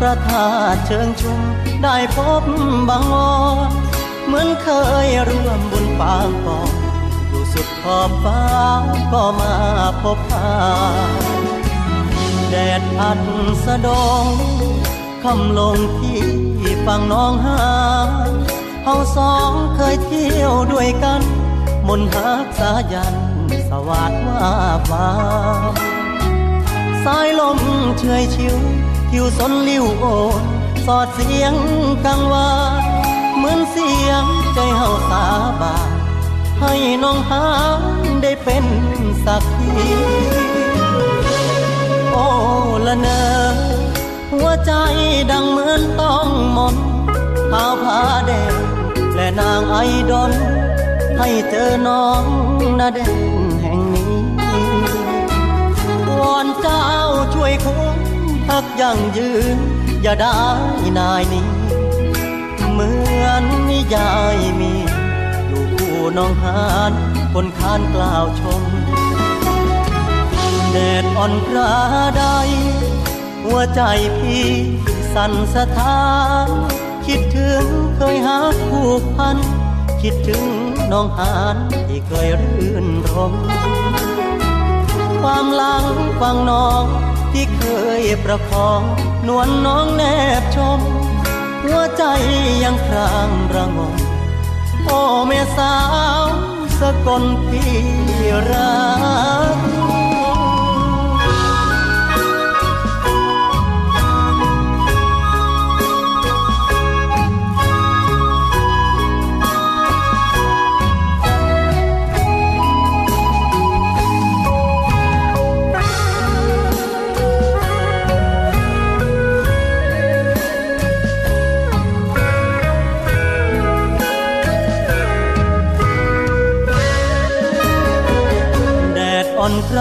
[0.00, 1.40] พระธาตุเชิงชุม
[1.82, 2.42] ได้พบ
[2.88, 3.32] บางอ่อ
[3.68, 3.70] น
[4.26, 4.68] เหมือนเค
[5.06, 6.72] ยร่วมบุญปางก่อน
[7.28, 8.42] อยู่สุดขอบฟ้า
[9.12, 9.54] ก็มา
[10.02, 10.50] พบพา
[12.50, 13.20] แดดพัด
[13.64, 13.88] สะด
[14.22, 14.24] ง
[15.24, 16.20] คำลงที่
[16.86, 17.62] ฝั่งน้องหา
[18.84, 21.22] เฮาสองเคยเที่ยวด้วยกัน
[21.88, 23.14] มนหักสายัน
[23.68, 24.48] สวัสดว่า
[24.90, 25.10] บา
[27.04, 27.58] สายลม
[27.98, 28.56] เฉยชิว
[29.10, 30.04] ทิวสนลิ้วโอ
[30.40, 30.42] น
[30.86, 31.54] สอดเสียง
[32.04, 32.82] กังวาน
[33.36, 35.24] เหมือนเสียงใจเฮาสา
[35.60, 35.90] บาน
[36.60, 37.46] ให้น้องหา
[37.80, 37.82] น
[38.22, 38.64] ได้เป็น
[39.24, 39.72] สักที
[42.12, 42.26] โอ้
[42.86, 43.22] ละเนอ
[44.32, 44.72] หัวใจ
[45.30, 46.76] ดังเหมือนต้องมน
[47.50, 48.54] ขาผ้าแดง
[49.14, 49.76] และนางไอ
[50.10, 50.32] ดอน
[51.18, 52.24] ให้เจอน้อง
[52.78, 54.14] นาแดงแห่งนี้
[56.18, 56.84] วอนเจ้า
[57.34, 57.89] ช่วยคุ้
[58.80, 59.58] ยั่งยืน
[60.02, 60.40] อย่าได้
[60.98, 61.48] นายนี้
[62.70, 62.90] เหมื
[63.24, 64.74] อนนิยายมี
[65.48, 66.92] อยู่คู่น้องหาน
[67.32, 68.62] คนคานกล่าวชม
[70.70, 71.72] แดดอ่อนกระ
[72.18, 72.24] ได
[73.44, 73.80] หัวใจ
[74.18, 74.48] พี่
[75.14, 76.02] สั่นสะท้า
[76.46, 76.48] น
[77.06, 77.64] คิดถึง
[77.96, 78.38] เคยหา
[78.68, 79.36] ผูกพัน
[80.02, 80.44] คิดถึง
[80.92, 81.56] น้องหาน
[81.88, 83.34] ที่เคยรื่นรม
[85.22, 85.84] ความหลัง
[86.20, 86.84] ฟังน้อง
[87.32, 87.62] ที่เค
[88.00, 88.82] ยประคอง
[89.26, 90.02] นวลน้องแน
[90.40, 90.80] บชม
[91.64, 92.04] หัวใจ
[92.64, 93.96] ยังครางระงม
[94.84, 95.76] โอ้แม่สา
[96.22, 96.24] ว
[96.78, 97.74] สกลพี่
[98.50, 98.74] รั
[99.54, 99.89] ก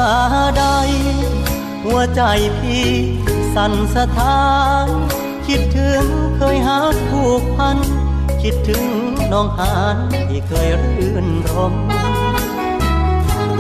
[0.10, 0.66] อ่อนกระได
[1.84, 2.22] หัวใจ
[2.60, 2.90] พี่
[3.56, 4.44] สั่นสะท้า
[4.86, 4.88] น
[5.48, 6.04] คิดถึง
[6.38, 7.78] เคยหาผูกพัน
[8.42, 8.84] คิดถึง
[9.32, 9.98] น้องหาน
[10.30, 11.74] ที่เคยรื่นรม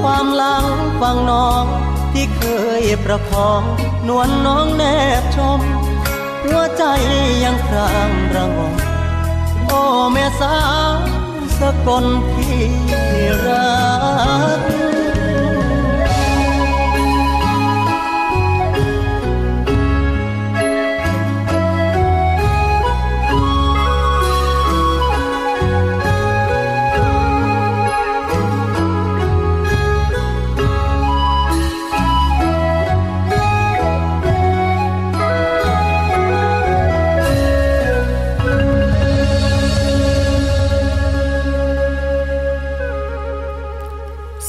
[0.01, 0.65] ความหลัง
[1.01, 1.65] ฟังน้อง
[2.13, 2.43] ที่เค
[2.81, 3.61] ยประคอง
[4.07, 4.83] นวลน้องแน
[5.21, 5.59] บชม
[6.43, 6.83] หัวใจ
[7.43, 8.73] ยังครางระงม
[9.65, 9.81] โอ้
[10.11, 10.57] แม่สา
[10.91, 10.95] ว
[11.59, 12.63] สกลพี่
[13.45, 13.69] รั
[14.59, 14.98] ก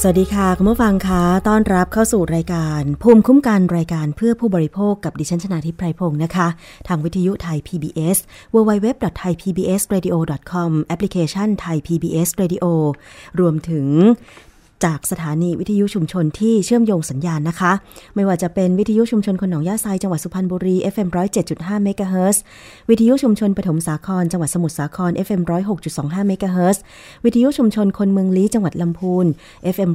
[0.03, 6.47] สวัสดีค่ะ คุณผู้ฟังคะต้อนรับเข้าสู่รายการ ภูมิคุ้มกันรายการเพื่อผู้บริโภคกับดิฉันชนาทิพไพรพงศ์นะคะ
[6.87, 8.17] ทางวิทยุไทย PBS
[8.53, 12.65] www.thaipbsradio.com แอปพลิเคชันไทย PBS Radio
[13.39, 13.85] รวมถึง
[14.85, 17.71] จากสถานีวิทยุชุมชนที่เชื่อมโยงสัญญาณนะคะ
[18.15, 21.07] ไม่ว่าจะเป็นวิทยุชุมชนคนหนองยาไซจังหวัดสุพรรณบุรี FM
[21.45, 22.41] 107.5เมกะเฮิรตซ์
[22.89, 25.41] วิทยุชุมชนปฐมสาครจังหวัดสมุทรสาคร FM
[25.85, 26.81] 106.25เมกะเฮิรตซ์
[27.25, 29.25] วิทยุชุมชนคนเมืองลี้จังหวัดลำพูน
[29.75, 29.91] FM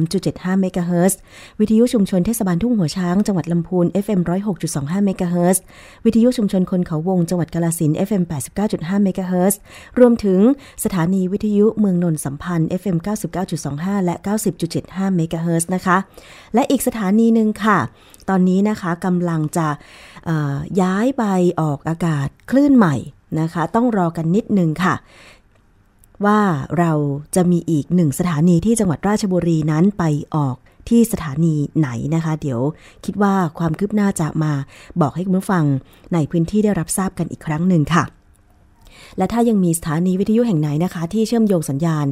[0.00, 1.18] 103.75เมกะเฮิรตซ์
[1.60, 4.20] วิทยุชุมชนเทศบาลทุ่งหัวช้างจังหวัดลำพูน FM
[4.62, 5.62] 106.25เมกะเฮิรตซ์
[6.04, 8.22] วิทยุชุมชนคนเขาวงจังหวัดกาฬสินธุ์ FM
[8.64, 9.58] 89.5เมกะเฮิรตซ์
[9.98, 10.40] รวมถึง
[10.84, 12.96] สถานีวิทยุเมืองนนท์สัมพันธ์ FM
[13.50, 14.14] 99.25 และ
[14.54, 15.96] 90.75 เมกะเฮิรตซ์นะคะ
[16.54, 17.78] และอีกสถานีหนึ่งค่ะ
[18.28, 19.68] ตอนนี้นะคะกำลังจะ
[20.80, 21.24] ย้ายไป
[21.60, 22.96] ออกอากาศคลื่นใหม่
[23.40, 24.94] นะคะ ต้องรอกันนิดนึงค่ะ
[26.24, 26.40] ว่า
[26.78, 26.92] เรา
[27.34, 30.04] จะมีอีกหนึ่งสถานีที่จังหวัดราชบุรีนั้นไป
[30.34, 30.56] ออก
[30.88, 32.60] ที่สถานีไหนนะคะ เดี๋ยว
[33.04, 34.52] คิดว่าความคืบหน้าจะมา
[35.00, 35.64] บอกให้คุณผู้ฟัง
[36.14, 38.04] ในพื้นที่ได้รับทราบกันอีกครั้งหนึ่งค่ะ
[39.18, 42.06] และถ้ายังมีสถานีวิทยุแห่งไหนนะคะ ที่เชื่อมโยงสัญญาณ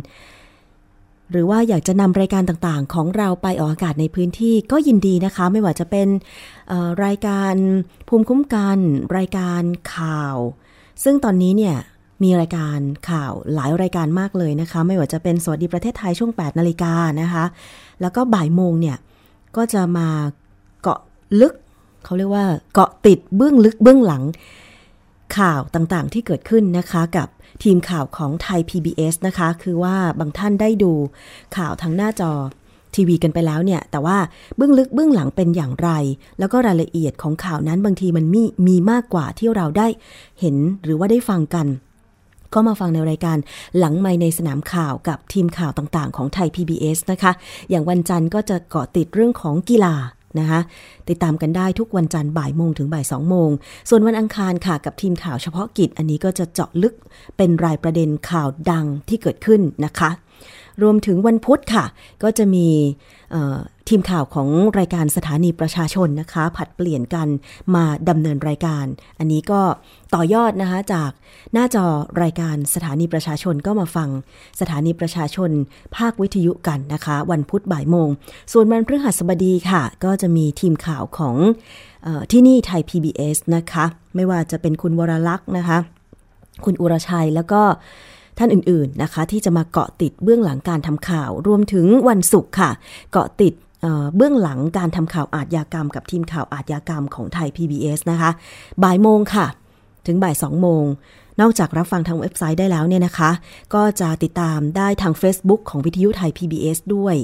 [1.31, 6.09] หรือว่าอยากจะนำรายการต่างๆ ของเราไปออกอากาศในพื้นที่ก็ยินดีนะคะ ไม่ว่าจะเป็น
[7.05, 7.55] รายการ
[8.09, 8.79] ภูมิคุ้มกัน
[9.19, 9.63] รายการ
[9.95, 10.37] ข่าว
[11.05, 11.77] ซึ่งตอนนี้เนี่ย
[12.23, 12.79] มีรายการ
[13.11, 17.45] ข่าวหลายรายการมากเลยนะคะ ไม่ว่าจะเป็นสวัสดีประเทศไทยช่วง 8 นาฬิกานะคะ
[18.01, 18.97] แล้วก็บ่ายโมงเนี่ย
[19.57, 20.09] ก็จะมา
[20.83, 21.01] เกาะ
[21.41, 21.55] ลึก
[22.05, 24.23] เขาเรียกว่าเกาะติดเบื้องลึกเบื้องหลัง
[25.39, 27.29] ข่าวต่างๆ ที่เกิดขึ้นนะคะกับ
[27.63, 30.93] ทีมข่าวของไทย PBS นะคะ คือว่าบางท่านได้ดู
[31.57, 32.33] ข่าวทางหน้าจอ
[32.95, 34.19] ทีวีกันไปแล้วเนี่ย แต่ว่า
[34.57, 35.91] เบื้องลึกเบื้องหลังเป็นอย่างไร
[36.39, 39.89] แล้วก็รายละเอียดของข่าวนั้นบางทีมันมีมีมากกว่าที่เราได้
[40.41, 41.67] เห็นหรือว่าได้ฟังกัน
[42.55, 43.39] ก็มาฟังในรายการ
[43.79, 47.33] หลังไม่ในสนามข่าวกับทีมข่าวต่างๆ ของไทย PBS นะคะ
[47.71, 49.95] อย่างวันจันทร์ก็จะเกาะติดเรื่องของกีฬา
[50.39, 50.61] นะคะ
[51.09, 53.51] ติดตามกันได้ทุกวันจันทร์บ่ายโมงถึงบ่ายสองโมง
[53.89, 56.95] ส่วนวันอังคารค่ะกับทีมข่าวเฉพาะกิจ อันนี้ก็จะเจาะลึก
[57.37, 60.11] เป็นรายประเด็นข่าวดังที่เกิดขึ้นนะคะ
[60.83, 61.85] รวมถึงวันพุธค่ะ
[62.23, 62.67] ก็จะมี
[63.89, 64.49] ทีมข่าวของ
[64.79, 67.29] รายการสถานีประชาชนนะคะ ผัดเปลี่ยนกัน
[67.75, 68.87] มาดำเนินรายการ
[69.19, 69.61] อันนี้ก็
[70.15, 71.11] ต่อยอดนะคะจาก
[71.53, 71.87] หน้าจอ
[72.23, 74.09] รายการสถานีประชาชนก็มาฟัง
[74.61, 75.51] สถานีประชาชน
[75.97, 78.09] ภาควิทยุกันนะคะ วันพุธบ่ายโมง
[78.53, 81.37] ส่วนวันพฤหัสบดีค่ะ ก็จะมีทีมข่าวของ
[82.07, 83.85] ออที่นี่ไทย PBS นะคะ
[84.15, 85.79] ไม่ว่าจะเป็นคุณวรลักษณ์นะคะ
[86.65, 87.63] คุณอุรชัยแล้วก็
[88.39, 92.71] ท่านอื่นๆนะคะ ที่จะมาเกาะติดเบื้องหลังการทำข่าว รวมถึงวันศุกร์ค่ะ
[93.13, 93.55] เกาะติด
[94.17, 98.31] เบื้องหลังการทำข่าวอาทยากรรม กับทีมข่าวอาทยากรรมของไทย PBS นะคะ
[98.83, 99.47] บ่ายโมงค่ะ
[100.07, 100.85] ถึงบ่ายสองโมง
[101.41, 103.31] นอกจากรับฟังทางเว็บไซต์ได้แล้วเนี่ยนะคะ
[103.75, 107.17] ก็จะติดตามได้ทาง Facebook ของวิทยุไทย PBS ด้วย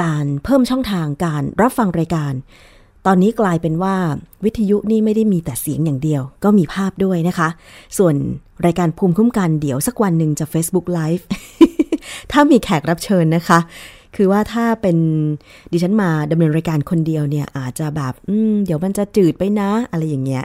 [0.02, 2.32] การเพิ่มช่องทางการรับฟังรายการ
[3.06, 3.96] ตอนนี้กลายเป็นว่า
[4.44, 7.48] วิทยุนี่ไม่ได้มีแต่เสียงอย่างเดียว ก็มีภาพด้วยนะคะ
[7.98, 8.14] ส่วน
[8.66, 11.24] รายการภูมิคุ้มกันเดี๋ยวสักวันหนึ่งจะ Facebook Live
[12.32, 13.58] ถ้ามีแขกรับเชิญนะคะ
[14.16, 14.96] คือว่าถ้าเป็น
[15.72, 18.12] ดิฉันมาดำเนินรายการคนเดียวเนี่ย อาจจะแบบ
[18.66, 20.44] เดี๋ยวมันจะจืดไปนะ อะไรอย่างเงี้ย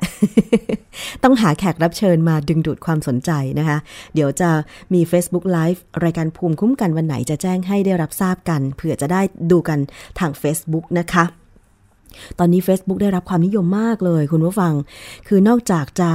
[1.23, 3.77] ต้องหาแขกรับเชิญมาดึงดูดความสนใจนะคะ
[4.15, 4.49] เดี๋ยวจะ
[4.93, 9.21] มี Facebook Live รายการภูมิคุ้มกันวันไหนจะแจ้งให้ได้รับทราบกัน เผื่อจะได้
[9.51, 9.79] ดูกัน
[10.19, 11.25] ทาง Facebook นะคะ
[12.39, 14.73] ตอนนี้ Facebook ได้รับความนิยมมากเลย คุณผู้ฟัง
[15.27, 16.11] คือนอกจากจะ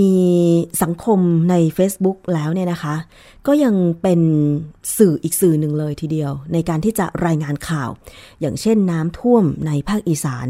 [0.00, 0.14] มี
[0.82, 1.20] สังคม
[1.50, 2.94] ใน Facebook แล้วเนี่ยนะคะ
[3.46, 4.20] ก็ยังเป็น
[4.98, 7.90] สื่ออีกสื่อหนึ่งเลยทีเดียว ในการที่จะรายงานข่าว
[8.40, 10.46] อย่างเช่นน้ำท่วมในภาคอีสาน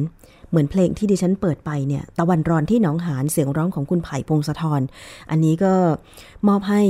[0.48, 4.80] เหมือนเพลงที่ดิฉันเปิดไปเนี่ย ตะวันรอนที่หนองหานเสียงร้องของคุณไผ่พงศธร
[5.30, 5.74] อันนี้ก็
[6.48, 6.82] มอบให้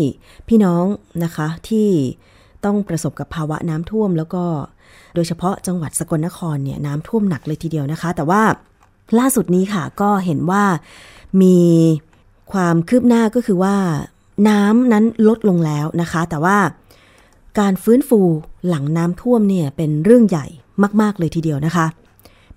[0.48, 0.84] พี่น้อง
[1.24, 1.88] นะคะที่
[2.64, 4.44] ต้องประสบกับภาวะน้ำท่วมแล้วก็
[5.14, 8.42] โดยเฉพาะจังหวัดสกลนครเนี่ยน้ำท่วมหนักเลยทีเดียวนะคะ แต่ว่า
[9.18, 10.64] ล่าสุดนี้ค่ะก็เห็นว่า
[11.42, 11.56] มี
[12.52, 13.76] ความคืบหน้าก็คือว่า
[14.48, 16.58] น้ำนั้นลดลงแล้วนะคะ แต่ว่า
[17.58, 18.20] การฟื้นฟู
[18.68, 20.46] หลังน้ำท่วมเนี่ยเป็นเรื่องใหญ่
[21.00, 21.86] มาก ๆ เลยทีเดียวนะคะ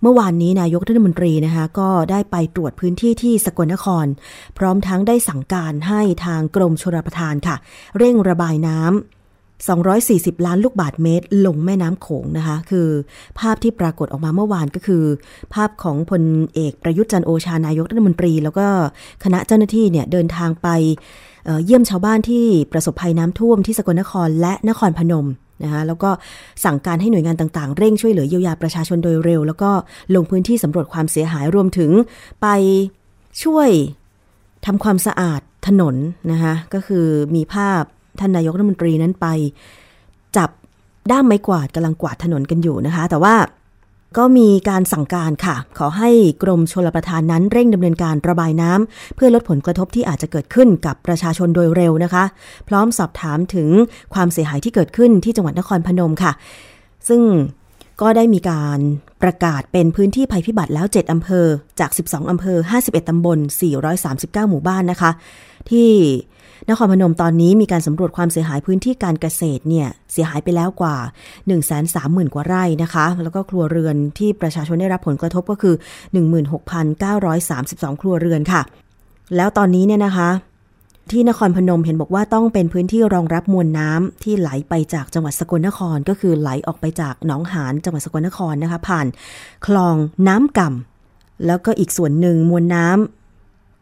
[0.01, 4.05] เมื่อวานนี้นายกรัฐมนตรีนะคะ ก็ได้ไปตรวจพื้นที่ที่สกลนคร
[4.57, 7.55] พร้อมทั้งได้สั่งการให้ทางกรมชลประทานค่ะ
[7.97, 9.18] เร่งระบายน้ำ
[9.67, 12.87] 240 ล้านลูกบาทเมตร ลงแม่น้ำโขงนะคะ คือ
[13.39, 15.03] ภาพที่ปรากฏออกมาเมื่อวานก็คือ
[15.53, 16.23] ภาพของพล
[16.53, 18.67] เอกประยุทธ์จันโอชานายกรัฐมนตรี แล้วก็
[19.23, 20.67] คณะเจ้าหน้าที่เนี่ยเดินทางไป
[21.65, 25.27] เยี่ยมชาวบ้านที่ประสบภัยน้ำท่วมที่สกลนครและนครพนม
[25.63, 26.09] นะคะแล้วก็
[26.63, 29.71] สั่งการให้หน่วยงานต่างๆ เร่งช่วยเหลือเยียวยาประชาชนโดยเร็ว แล้วก็
[30.15, 31.91] ลงพื้นที่สำรวจความเสียหายรวมถึง
[32.41, 32.47] ไป
[33.43, 33.69] ช่วย
[34.65, 35.95] ทำความสะอาดถนน
[36.31, 37.83] นะคะก็คือมีภาพ
[38.19, 39.27] ท่านนายกรัฐมนตรีนั้นไป
[40.37, 40.49] จับ
[41.11, 43.35] ด้ามไม้กวาดกำลังกวาดถนนกันอยู่นะคะ แต่ว่า
[44.17, 46.09] ก็มีการสั่งการค่ะ ขอให้
[46.43, 52.23] กรมชลประทานนั้นเร่งดำเนินการระบายน้ำเพื่อลดผลกระทบที่อาจจะเกิดขึ้นกับประชาชนโดยเร็วนะคะ
[52.67, 53.69] พร้อมสอบถามถึง
[54.13, 56.31] ความเสียหายที่เกิดขึ้นที่จังหวัดนครพนมค่ะ
[57.07, 57.21] ซึ่ง
[58.01, 58.79] ก็ได้มีการ
[59.23, 61.45] ประกาศเป็นพื้นที่ภัยพิบัติแล้ว 7 อำเภอ
[61.79, 63.39] จาก 12 อำเภอ 51 ตำบล
[63.93, 65.11] 439 หมู่บ้านนะคะ
[65.69, 65.89] ที่
[66.69, 70.95] นครพนมตอนนี้มีการสำรวจความเสียหายพื้นที่การเกษตรเนี่ยเสียหายไปแล้วกว่า
[71.27, 75.75] 1 3 0 0 0 0 กว่าไร่นะคะ แล้วก็ครัวเรือนที่ประชาชนได้รับผลกระทบก็คือ
[76.67, 78.61] 16,932 ครัวเรือนค่ะ
[79.35, 80.29] แล้วตอนนี้เนี่ยนะคะ
[81.11, 89.07] ที่นครพนมเห็นบอกว่าต้องเป็นพื้นที่รองรับมวลน้ำที่ไหลไปจากจังหวัดสกลนคร ก็คือไหลออกไปจากหนองหานจังหวัดสกลนครนะคะ ผ่าน
[89.65, 89.95] คลอง
[90.27, 93.18] น้ำก่ำแล้วก็อีกส่วนหนึ่งมวลน้ำ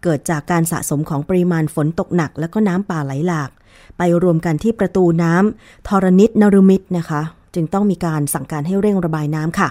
[0.07, 3.49] เกิดจากการสะสมของปริมาณฝนตกหนัก แล้วก็น้ำป่าไหลหลาก
[3.97, 7.21] ไปรวมกันที่ประตูน้ำทรณิตนรุมิตรนะคะ
[7.55, 9.69] จึงต้องมีการสั่งการให้เร่งระบายน้ำค่ะ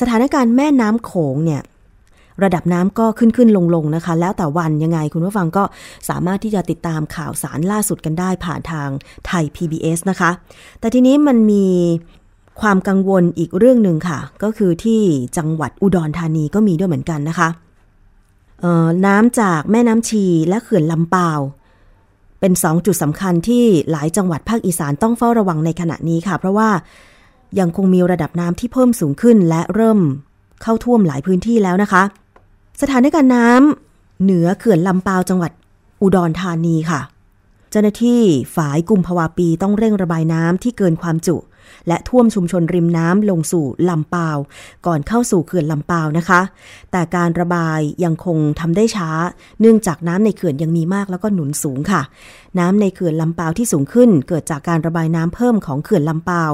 [0.00, 1.62] สถานการณ์แม่น้ำโขงเนี่ย
[2.42, 5.64] ระดับน้ำก็ขึ้นขึ้นลงลงนะคะ แล้วแต่วันยังไงคุณผู้ฟังก็
[6.08, 8.88] สามารถที่จะติดตามข่าวสารล่าสุดกันได้ผ่านทาง
[9.26, 10.30] ไทย PBS นะคะ
[10.80, 11.66] แต่ทีนี้มันมี
[12.60, 15.00] ความกังวลอีกเรื่องหนึ่งค่ะ ก็คือที่
[15.36, 17.48] จังหวัดอุดรธานีก็มีด้วยเหมือนกันนะคะ
[19.06, 21.40] น้ำจากแม่น้ำชีและเขื่อนลำปาว
[22.40, 26.70] เป็นสองจุดสำคัญที่หลายจังหวัดภาคอีสานต้องเฝ้าระวังในขณะนี้ค่ะ เพราะว่า
[27.58, 29.98] ยังคงมีระดับน้ำที่เพิ่มสูงขึ้นและเริ่ม
[30.62, 32.02] เข้าท่วมหลายพื้นที่แล้วนะคะ
[32.80, 35.52] สถานการณ์น้ำเหนือเขื่อนลำปาวจังหวัด
[36.02, 37.00] อุดรธานีค่ะ
[37.70, 38.20] เจ้าหน้าที่
[38.56, 41.36] ฝ่ายกุมภาวาปีต้องเร่งระบายน้ำที่เกินความจุ
[41.88, 44.38] และท่วมชุมชนริมน้ำลงสู่ลำปาว
[44.86, 46.40] ก่อนเข้าสู่เขื่อนลำปาวนะคะ
[46.92, 49.10] แต่การระบายยังคงทำได้ช้า
[49.60, 52.02] เนื่องจากน้ำในเขื่อนยังมีมากแล้วก็หนุนสูงค่ะ
[52.58, 56.52] น้ำในเขื่อนลำปาวที่สูงขึ้น เกิดจากการระบายน้ำเพิ่มของเขื่อนลำปาว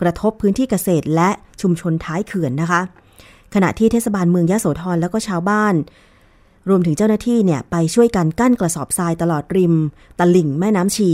[0.00, 1.30] กระทบพื้นที่เกษตรและ
[1.60, 2.80] ชุมชนท้ายเขื่อนนะคะ
[3.54, 5.74] ขณะที่เทศบาลเมืองยะโสธรแล้วก็ชาวบ้าน
[6.68, 9.74] รวมถึงเจ้าหน้าที่เนี่ยไปช่วยกันกั้นกระสอบทรายตลอดริม
[10.18, 11.10] ตลิ่งแม่น้ำชี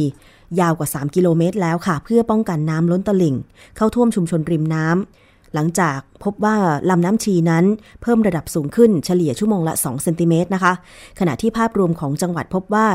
[0.61, 3.37] ยาวกว่า 3 กิโลเมตรแล้วค่ะ เพื่อป้องกันน้ำล้นตลิ่ง
[3.77, 6.57] เข้าท่วมชุมชนริมน้ำหลังจากพบว่า
[6.91, 7.65] ลำน้ำชีนั้น
[8.03, 10.73] เพิ่มระดับสูงขึ้นเฉลี่ยชั่วโมงละ 2 เซนติเมตรนะคะ
[11.19, 12.87] ขณะที่ภาพรวมของจังหวัดพบว่า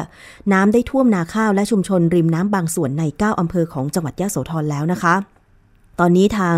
[0.54, 5.16] น้ำได้ท่วมนาข้าวและชุมชนริมน้ำบางส่วนใน 9 อำเภอของจังหวัดยะโสธรแล้วนะคะ
[6.00, 6.58] ตอนนี้ทาง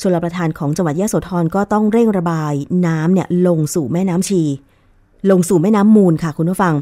[0.00, 2.52] ชลประทานของจังหวัดยะโสธรก็ต้องเร่งระบาย
[2.86, 4.42] น้ำเนี่ยลงสู่แม่น้ำชี
[5.30, 6.74] ลงสู่แม่น้ำมูลค่ะคุณผู้ฟัง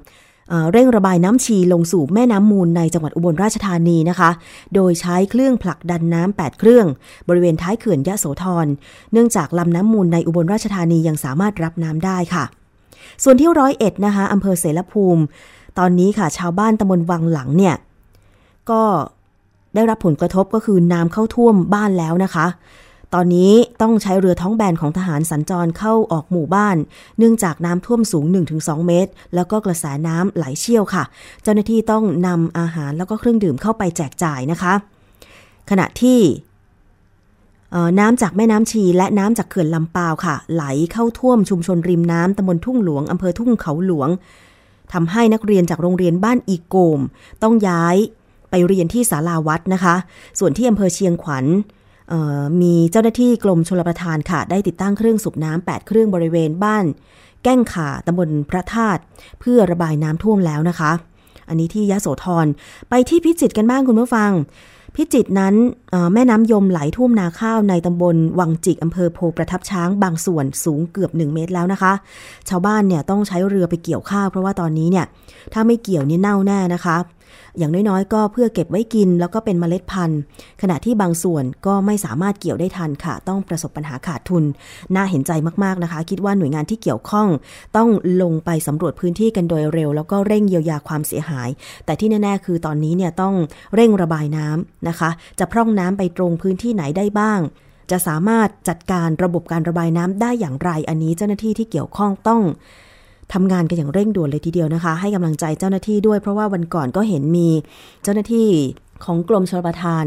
[0.72, 4.30] เร่งระบายน้ำชีลงสู่แม่น้ำมูลในจังหวัดอุบลราชธานีนะคะ
[4.74, 6.86] โดยใช้เครื่องผลักดันน้ำ8เครื่อง
[7.28, 8.66] บริเวณท้ายเขื่อนยะโสธร
[9.12, 12.44] เนื่องจากลำน้ำมูลในอุบลราชธานียังสามารถรับน้ำได้ค่ะ
[13.22, 15.22] ส่วนที่ร้อยเอ็ดนะคะอำเภอเสรภูมิ
[15.78, 17.74] ตอนนี้ค่ะ ชาวบ้านตำบลวังหลังเนี่ย
[18.70, 18.82] ก็
[19.74, 22.46] ได้รับผลกระทบก็คือน้ำเข้าท่วมบ้านแล้วนะคะ
[23.14, 26.76] ตอนนี้ต้องใช้เรือท้องแบนของทหารสัญจรเข้าออกหมู่บ้าน
[27.18, 28.24] เนื่องจากน้ำท่วมสูง
[28.56, 31.04] 1-2 เมตร แล้วก็กระแสน้ำไหลเชี่ยวค่ะ
[31.42, 34.74] เจ้าหน้าที่ต้องนำอาหารแล้วก็เครื่องดื่มเข้าไปแจกจ่ายนะคะ
[35.70, 36.20] ขณะที่
[37.98, 44.08] น้ำจากแม่น้ำชีและน้ำจากเขื่อนลำปาวค่ะ ไหลเข้าท่วมชุมชนริมน้ำตำบลทุ่งหลวงอำเภอทุ่งเขาหลวง
[44.92, 47.00] ทำให้นักเรียนจากโรงเรียนบ้านอีโกม
[47.42, 47.96] ต้องย้าย
[48.50, 49.94] ไปเรียนที่ศาลาวัดนะคะ
[50.38, 51.44] ส่วนที่อำเภอเชียงขวัญ
[52.60, 56.84] มีเจ้าหน้าที่กรมชลประทานค่ะ ได้ติดตั้งเครื่องสูบน้ำ8เครื่องบริเวณบ้าน
[57.42, 59.00] แก้งขาตำบลพระธาตุ
[59.40, 60.92] เพื่อระบายน้ำท่วมแล้วนะคะ
[61.48, 62.46] อันนี้ที่ยะโสธร
[62.90, 64.30] ไปที่พิจิตรกันบ้างคุณผู้ฟัง
[64.96, 65.54] พิจิตรนั้น
[66.14, 71.92] แม่น้ำยมไหลท่วมนาข้าวในตำบลวังจิกอำเภอโพประทับช้างบางส่วนสูงเกือบ 1 เมตรแล้วนะคะ
[72.48, 75.06] ชาวบ้านเนี่ยต้องใช้เรือไปเกี่ยวข้าวเพราะว่าตอนนี้เนี่ย
[75.52, 76.96] ถ้าไม่เกี่ยวนี่เน่าแน่นะคะ
[77.58, 80.20] อย่างน้อยๆ ก็เพื่อเก็บไว้กินแล้วก็เป็นเมล็ดพันธุ์
[80.62, 84.44] ขณะที่บางส่วนก็ไม่สามารถเกี่ยวได้ทันค่ะ ต้องประสบปัญหาขาดทุน
[84.94, 85.32] น่าเห็นใจ
[85.64, 87.28] มากๆนะคะ คิดว่าหน่วยงานที่เกี่ยวข้อง
[87.76, 87.88] ต้อง
[88.22, 91.48] ลงไปสำรวจพื้นที่กันโดยเร็ว แล้วก็เร่งเยียวยาความเสียหาย
[91.84, 93.34] แต่ที่แน่ๆ คือตอนนี้เนี่ยต้อง
[93.74, 97.40] เร่งระบายน้ำนะคะ จะพร่องน้ำไปตรงพื้นที่ไหนได้บ้าง
[97.90, 102.42] จะสามารถจัดการระบบการระบายน้ำได้อย่างไร อันนี้เจ้าหน้าที่ที่เกี่ยวข้องต้อง
[103.32, 107.48] ทำงานกันอย่างเร่งด่วนเลยทีเดียวนะคะ ให้กำลังใจเจ้าหน้าที่ด้วยเพราะว่าวันก่อนก็เห็นมี
[108.02, 108.48] เจ้าหน้าที่
[109.04, 110.04] ของกรมชลประทาน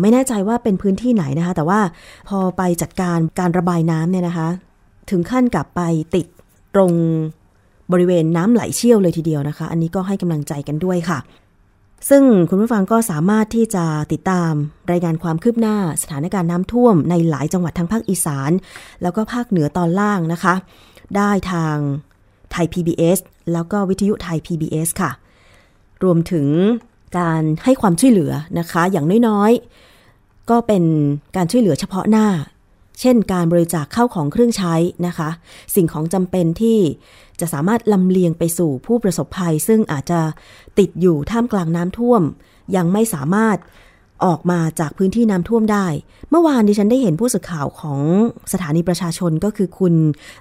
[0.00, 1.80] ไม่แน่ใจว่าเป็นพื้นที่ไหนนะคะ แต่ว่า
[2.28, 4.48] พอไปจัดการการระบายน้ำเนี่ยนะคะ
[5.10, 5.80] ถึงขั้นกับไป
[6.14, 6.26] ติด
[6.74, 6.92] ตรง
[7.92, 11.18] บริเวณน้ำไหลเชี่ยวเลยทีเดียวนะคะ อันนี้ก็ให้กำลังใจกันด้วยค่ะ
[12.08, 14.52] ซึ่งคุณผู้ฟังก็สามารถที่จะติดตาม
[14.90, 18.50] รายงานความคืบหน้าสถานการณ์น้ำท่วมในหลายจังหวัดทั้งภาคอีสาน
[19.02, 20.54] แล้วก็ภาคเหนือตอนล่างนะคะ
[21.16, 21.76] ได้ทาง
[22.52, 23.18] ไทย PBS
[23.52, 25.10] แล้วก็วิทยุไทย PBS ค่ะ
[26.04, 26.46] รวมถึง
[27.18, 30.84] การให้ความช่วยเหลือนะคะ อย่างน้อยๆ ก็เป็น
[31.36, 32.26] การช่วยเหลือเฉพาะหน้า
[33.00, 34.74] เช่น การบริจาคเข้าของเครื่องใช้
[35.06, 35.30] นะคะ
[35.74, 36.78] สิ่งของจำเป็นที่
[37.40, 40.20] จะสามารถลำเลียงไปสู่ผู้ประสบภัย ซึ่งอาจจะ
[40.78, 42.22] ติดอยู่ท่ามกลางน้ำท่วม
[42.76, 43.56] ยังไม่สามารถ
[44.24, 45.86] ออกมาจากพื้นที่น้ำท่วมได้
[46.30, 48.00] เมื่อวานดิฉันได้เห็นผู้สื่อข่าวของ
[48.52, 49.94] สถานีประชาชนก็คือคุณ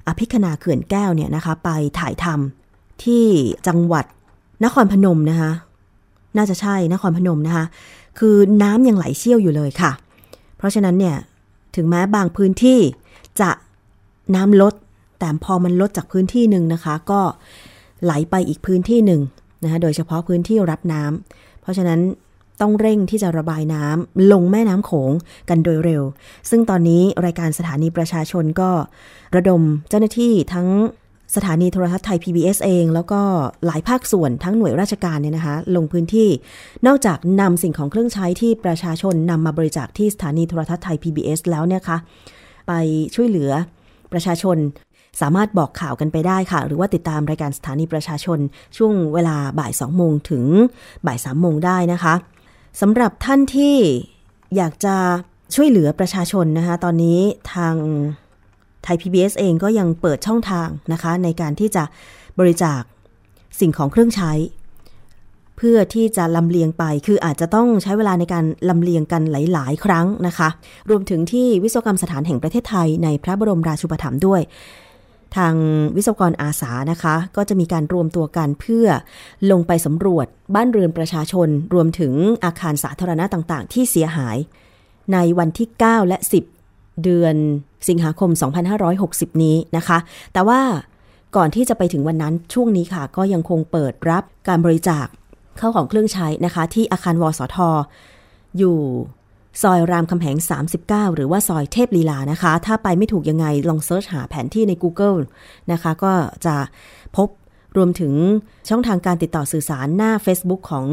[0.07, 1.69] อภิคณาเขื่อนแก้วเนี่ยนะคะไป
[1.99, 3.25] ถ่ายทำที่
[3.67, 4.05] จังหวัด
[4.63, 5.51] นครพนมนะคะ
[6.37, 7.65] น่าจะใช่นครพนมนะคะ
[8.19, 9.91] คือน้ำยังไหลเชี่ยวอยู่เลยค่ะ
[10.57, 11.15] เพราะฉะนั้นเนี่ย
[11.75, 12.79] ถึงแม้บางพื้นที่
[13.41, 13.51] จะ
[14.35, 14.73] น้ำลด
[15.19, 17.21] แต่พอมันลดจากพื้นที่หนึ่งนะคะ ก็
[18.03, 19.21] ไหลไปอีกพื้นที่หนึ่ง
[19.63, 21.99] นะคะโดยเฉพาะพื้นที่รับน้ำเพราะฉะนั้น
[22.61, 25.11] ต้องเร่งที่จะระบายน้ำลงแม่น้ำโขง
[25.49, 26.03] กันโดยเร็ว
[26.49, 28.69] ซึ่งตอนนี้รายการสถานีประชาชนก็
[29.35, 30.67] ระดมเจ้าหน้าที่ทั้ง
[31.35, 33.21] สถานีโทรทัศน์ไทย PBS เอง แล้วก็
[33.65, 36.29] หลายภาคส่วนทั้งหน่วยราชการเนี่ยนะคะ ลงพื้นที่
[36.87, 41.97] นอกจากนำสิ่งของเครื่องใช้ที่ประชาชนนำมาบริจาคที่สถานีโทรทัศน์ไทย PBS แล้วเนี่ยคะ
[42.67, 42.73] ไป
[43.15, 43.51] ช่วยเหลือ
[44.13, 44.57] ประชาชน
[45.21, 48.39] สามารถบอกข่าวกันไปได้ค่ะ หรือว่าติดตามรายการสถานีประชาชน
[48.77, 50.43] ช่วงเวลาบ่าย 2 โมงถึง
[51.07, 52.13] บ่าย 3 โมงได้นะคะ
[52.79, 53.75] สำหรับท่านที่
[54.55, 54.95] อยากจะ
[55.55, 57.19] ช่วยเหลือประชาชนนะคะตอนนี้
[57.53, 57.75] ทาง
[58.83, 61.83] ไทย PBS เองก็ยังเปิดช่องทางนะคะ ในการที่จะ
[62.39, 62.81] บริจาค
[63.59, 64.31] สิ่งของเครื่องใช้
[65.57, 70.49] เพื่อที่จะลำเลียงไป คืออาจจะต้องใช้เวลาในการลำเลียงกันหลาย ๆ ครั้งนะคะ
[70.89, 74.41] รวมถึงที่วิศวกรรมสถานแห่งประเทศไทยในพระบรมราชูปถัมภ์ด้วย
[75.37, 75.53] ทาง
[75.95, 78.87] วิศวกรอาสานะคะ ก็จะมีการรวมตัวกันเพื่อ
[79.51, 82.13] ลงไปสำรวจบ้านเรือนประชาชน รวมถึง
[82.45, 84.37] อาคารสาธารณะต่างๆ ที่เสียหาย
[85.13, 86.17] ในวันที่ 9 และ
[86.61, 87.35] 10 เดือน
[87.87, 88.29] สิงหาคม
[88.87, 89.97] 2560 นี้นะคะ
[90.33, 90.61] แต่ว่า
[91.35, 95.05] ก่อนที่จะไปถึงวันนั้นช่วงนี้ค่ะ ก็ยังคงเปิดรับการบริจาค
[95.57, 97.57] เข้าของเครื่องใช้นะคะ ที่อาคารวสท
[98.57, 98.77] อยู่
[99.61, 100.37] ซอยรามคำแหง
[100.77, 105.19] 39 หรือว่าซอยเทพลีลานะคะ ถ้าไปไม่ถูกยังไงลองเซิร์ชหาแผนที่ใน Google
[105.71, 106.13] นะคะ ก็
[106.45, 106.55] จะ
[107.17, 107.29] พบ
[107.77, 108.13] รวมถึง
[108.69, 110.85] ช่องทางการติดต่อสื่อสารหน้า Facebook ของ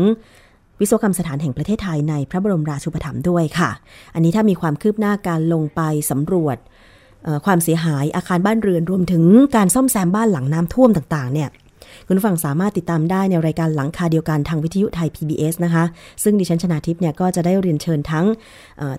[0.81, 3.71] วิศวกรรมสถานแห่งประเทศไทยในพระบรมราชูปถัมภ์ด้วยค่ะ
[4.15, 6.57] อันนี้ถ้ามีความคืบหน้าการลงไปสำรวจ
[7.47, 9.25] ความเสียหายอาคารบ้านเรือนรวมถึง
[9.57, 11.49] การซ่อมแซมบ้านหลังน้ำท่วมต่างๆ เนี่ย
[12.11, 15.85] คุณผู้ฟังสามารถติดตามได้ในรายการหลังคาเดียวกันทางวิทยุไทย PBS นะคะ
[16.23, 18.27] ซึ่งดิฉันชนาทิพย์เนี่ยก็จะได้เรียนเชิญทั้ง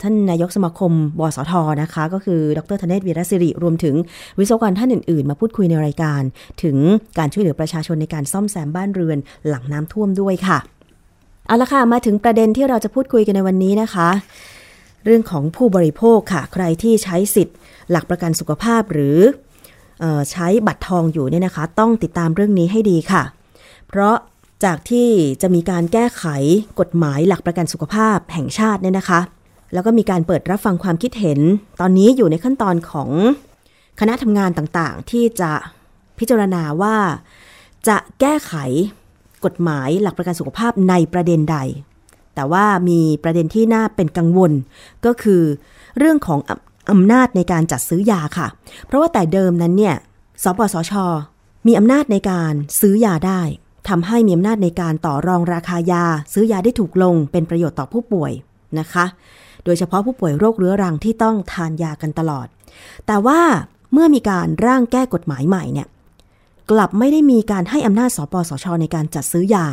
[0.01, 3.95] ท่านนายกสมาคมบสทนะคะ ก็คือดรธเนศวีรศิริ รวมถึง
[4.39, 6.21] วิศวกรท่านอื่นๆ มาพูดคุยในรายการ
[6.63, 6.77] ถึง
[7.17, 9.17] การช่วยเหลือประชาชนในการซ่อมแซมบ้านเรือน
[9.47, 10.57] หลังน้ำท่วมด้วยค่ะ
[11.47, 14.09] เอาละค่ะ มาถึงประเด็นที่เราจะพูดคุยกันในวันนี้นะคะ
[15.05, 17.55] เรื่องของผู้บริโภคค่ะ ใครที่ใช้สิทธิ์
[17.91, 19.19] หลักประกันสุขภาพหรือ
[20.31, 23.23] ใช้บัตรทองอยู่เนี่ยนะคะ ต้องติดตามเรื่องนี้ให้ดีค่ะ
[23.88, 24.15] เพราะ
[24.65, 25.09] จากที่
[25.41, 26.25] จะมีการแก้ไข
[26.79, 29.19] กฎหมายหลักประกันสุขภาพแห่งชาติเนี่ยนะคะ
[29.73, 31.39] แล้วก็มีการเปิดรับฟังความคิดเห็น
[31.81, 33.09] ตอนนี้อยู่ในขั้นตอนของ
[33.99, 35.51] คณะทำงานต่างๆ ที่จะ
[36.19, 36.97] พิจารณาว่า
[37.88, 38.53] จะแก้ไข
[39.45, 41.57] กฎหมายหลักประกันสุขภาพในประเด็นใด
[42.35, 44.51] แต่ว่ามีประเด็นที่น่าเป็นกังวล
[45.05, 45.41] ก็คือ
[45.97, 46.39] เรื่องของ
[46.91, 48.47] อำนาจในการจัดซื้อยาค่ะ
[48.85, 49.95] เพราะว่าแต่เดิมนั้นเนี่ย
[50.43, 50.93] สปสช
[51.67, 53.41] มีอำนาจในการซื้อยาได้
[53.89, 58.31] ทำให้มีอำนาจในการต่อรองราคายา ซื้อยาได้ถูกลง เป็นประโยชน์ต่อผู้ป่วย
[58.79, 59.05] นะคะ
[59.65, 62.47] โดยเฉพาะผู้ป่วยโรคเรื้อรังที่ต้องทานยากันตลอด
[63.07, 63.41] แต่ว่า
[63.93, 65.87] เมื่อมีการร่างแก้กฎหมายใหม่เนี่ย
[66.71, 69.65] กลับไม่ได้มีการให้อำนาจสปสช ในการจัดซื้อยา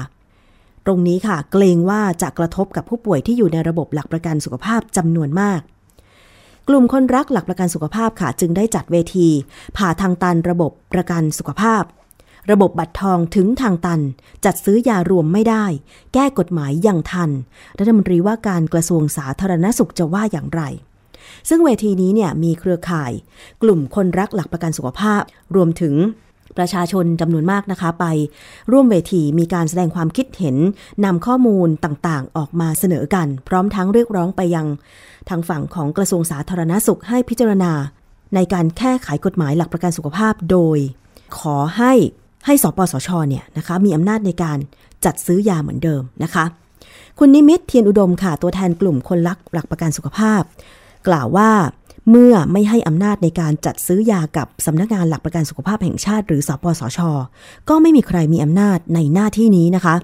[0.86, 5.60] ตรงนี้ค่ะ เกรงว่าจะกระทบกับผู้ป่วยที่อยู่ในระบบหลักประกันสุขภาพจำนวนมาก
[6.68, 9.28] กลุ่มคนรักหลักประกันสุขภาพค่ะ จึงได้จัดเวที
[9.76, 11.82] ผ่าทางตันระบบประกันสุขภาพ
[12.50, 14.00] ระบบบัตรทองถึงทางตัน
[14.44, 15.64] จัดซื้อยารวมไม่ได้
[16.14, 17.30] แก้กฎหมายอย่างทัน
[17.78, 20.62] รัฐมนตรีว่าการกระทรวงสาธารณสุขจะว่าอย่างไร
[21.48, 23.12] ซึ่งเวทีนี้เนี่ยมีเครือข่าย
[23.62, 25.22] กลุ่มคนรักหลักประกันสุขภาพ
[25.54, 25.94] รวมถึง
[26.58, 28.06] ประชาชนจำนวนมากนะคะไป
[28.72, 30.56] ร่วมเวทีมีการแสดงความคิดเห็น
[31.04, 34.66] นำข้อมูลต่างๆ ออกมาเสนอกัน พร้อมทั้งเรียกร้องไปยัง
[35.28, 37.72] ทางฝั่งของกระทรวงสาธารณสุขให้พิจารณา
[38.34, 40.78] ในการแก้ไขกฎหมายหลักประกันสุขภาพโดย
[41.38, 41.92] ขอให้
[42.46, 44.58] ให้สปสชเนี่ยนะคะมีอำนาจในการ
[45.04, 46.44] จัดซื้อยาเหมือนเดิมนะคะ
[47.18, 50.42] คุณนิมิตเทียนอุดมค่ะตัวแทนกลุ่มคนรักหลักประกันสุขภาพ
[51.08, 51.50] กล่าวว่า
[52.10, 56.98] เมื่อไม่ให้อำนาจในการจัดซื้อยากับสำนักงานหลักประกันสุขภาพแห่งชาติ หรือสปสช
[57.68, 59.94] ก็ไม่มีใครมีอำนาจในหน้าที่นี้นะคะ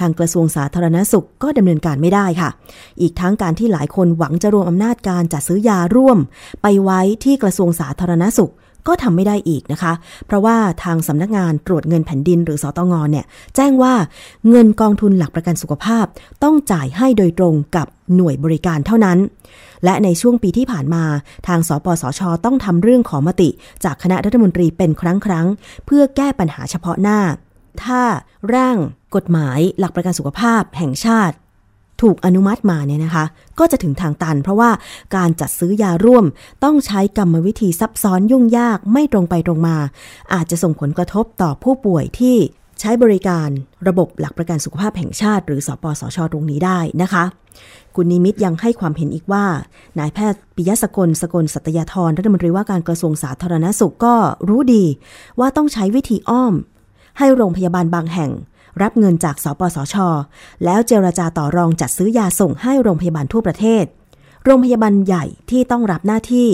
[0.00, 2.50] ทางกระทรวงสาธารณสุขก็ดำเนินการไม่ได้ค่ะ
[3.00, 6.18] อีกทั้งการที่หลายคนหวังจะรวมอำนาจการจัดซื้อยาร่วม
[6.62, 8.52] ไปไว้ที่กระทรวงสาธารณสุข
[8.86, 9.92] ก็ทำไม่ได้อีกนะคะ
[10.26, 13.24] เพราะว่าทางสำนักงานตรวจเงินแผ่นดินหรือสอตงเนี่ย
[13.56, 13.94] แจ้งว่า
[14.50, 16.04] เงินกองทุนหลักประกันสุขภาพ
[16.42, 19.18] ต้องจ่ายให้โดยตรงกับหน่วยบริการเท่านั้น
[19.84, 21.04] และในช่วงปีที่ผ่านมา
[21.48, 23.48] ทางสปสช ต้องทำเรื่องขอมติ
[23.84, 25.46] จากคณะรัฐมนตรีเป็นครั้งครั้ง
[25.86, 27.20] เพื่อแก้ปัญหาเฉพาะหน้า
[27.84, 28.02] ถ้า
[28.54, 28.76] ร่าง
[29.14, 31.36] กฎหมายหลักประกันสุขภาพแห่งชาติ
[32.02, 33.24] ถูกอนุมัติมาเนี่ยนะคะ
[33.58, 34.70] ก็จะถึงทางตัน เพราะว่า
[35.16, 36.24] การจัดซื้อยาร่วม
[36.64, 39.76] ต้องใช้กรรมวิธีซับซ้อนยุ่งยากไม่ตรงไปตรงมา
[40.34, 42.36] อาจจะส่งผลกระทบต่อผู้ป่วยที่
[42.80, 43.48] ใช้บริการ
[43.88, 47.24] ระบบหลักประกันสุขภาพแห่งชาติ หรือสปสชตรงนี้ได้นะคะ
[47.94, 49.44] คุณนิมิตยังให้ความเห็นอีกว่า
[49.98, 54.14] นายแพทย์ปิยะสกลสกลสัตยาธรรัฐมนตรีว่าการกระทรวงสาธารณสุขก็
[54.48, 54.84] รู้ดี
[55.40, 56.54] ว่าต้องใช้วิธีอ้อม
[57.18, 58.30] ให้โรงพยาบาลบางแห่ง
[58.82, 59.96] รับเงินจากสปสช
[60.64, 63.84] แล้วเจรจาต่อรองจัดซื้อยาส่งให้โรงพยาบาลทั่วประเทศ
[64.44, 66.48] โรงพยาบาลใหญ่ที่ต้องรับหน้าที่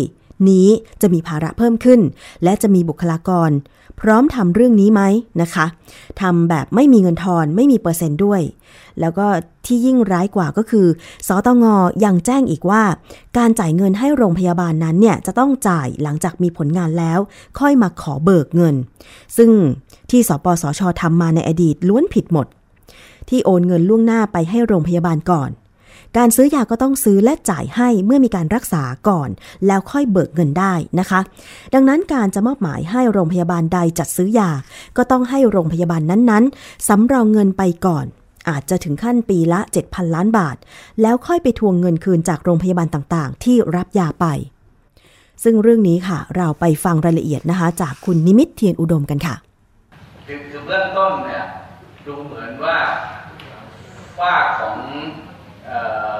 [0.48, 0.68] นี้
[1.02, 2.00] จะมีภาระเพิ่มขึ้น
[2.44, 3.50] และจะมีบุคลากร
[4.00, 5.02] พร้อมทำเรื่องนี้ไหม
[5.42, 5.66] นะคะ
[6.20, 8.40] ทำแบบไม่มีเงินทอนไม่มีเปอร์เซ็นต์ด้วย
[9.00, 9.26] แล้วก็
[9.66, 10.86] ที่ยิ่งร้ายกว่าก็คือ
[11.28, 11.64] สตง
[12.04, 12.82] ยังแจ้งอีกว่า
[13.38, 17.18] การจ่ายเงินให้โรงพยาบาลนั้นเนี่ยจะต้องจ่ายหลังจากมีผลงานแล้ว
[17.58, 18.74] ค่อยมาขอเบิกเงิน
[19.36, 19.50] ซึ่ง
[20.10, 22.46] ที่สปสชทำมาในอดีตล้วนผิดหมด
[23.28, 25.50] ที่โอนเงินล่วงหน้าไปให้โรงพยาบาลก่อน
[26.16, 29.28] การซื้อยาก็ต้องซื้อและจ่ายให้เมื่อมีการรักษาก่อน
[29.66, 31.20] แล้วค่อยเบิกเงินได้นะคะ
[31.74, 34.50] ดังนั้นการจะมอบหมายให้โรงพยาบาลใดจัดซื้อยา
[34.96, 38.06] ก็ต้องให้โรงพยาบาลนั้นๆสำรองเงินไปก่อน
[38.48, 40.56] อาจจะถึงขั้นปีละ 7,000 ล้านบาท
[41.02, 44.26] แล้วค่อยไปทวงเงินคืนจากโรงพยาบาลต่างๆ ที่รับยาไป
[45.42, 49.36] ซึ่งเรื่องนี้ค่ะ เราไปฟังรายละเอียดนะคะ จากคุณนิมิตเทียนอุดมกันค่ะ
[50.30, 51.44] คือคือเบื้องต้นเนี่ย
[52.06, 52.78] ดูเหมือนว่า
[54.20, 54.76] ว่าของ
[55.68, 55.70] อ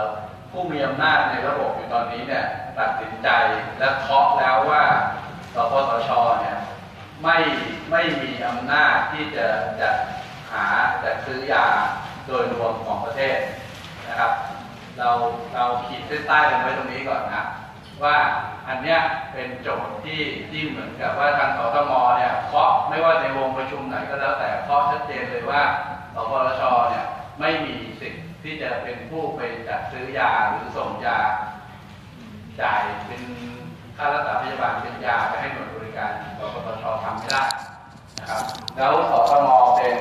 [0.01, 0.03] อ
[0.51, 2.45] ผู้มีอำนาจในระบบอยู่ตอนนี้เนี่ย
[2.79, 3.29] ตัดสินใจ
[3.79, 4.83] และเคาะแล้วว่า
[5.55, 6.57] สปสชเนี่ย
[7.23, 7.37] ไม่
[7.91, 9.47] ไม่มีอำนาจที่จะ
[9.81, 9.91] จะ
[10.53, 10.67] หา
[11.05, 11.67] จะซื้อยา
[12.27, 13.39] โดยรวมของประเทศ
[14.09, 14.33] นะครับ
[14.99, 15.11] เรา
[15.55, 17.43] เราขีดเส้นใต้กันไว้ตรงนี้ก่อนนะ
[18.05, 18.17] ว่า
[18.69, 19.01] อันเนี้ย
[19.33, 25.63] เป็นโจทย์ที่ที่เหมือนกับว่าทางสตมเนี่ยเคาะไม่ว่าในวงประชุมไหนก็แล้วแต่เคาะชัดเจนเลยว่า
[26.15, 27.07] สปสชเนี่ย
[27.41, 31.19] ไม่มีสิทธิ์ที่จะเป็นผู้ไปจัดซื้อยาหรือส่งยา
[32.61, 33.23] จ่ายเป็น
[33.97, 37.45] ค่ารักษาพยาบาลเป็นยาไปให้หน่วยบริการสปสชทำไม่ได้
[38.19, 38.43] นะครับ
[38.77, 39.97] แล้วสตมเป็น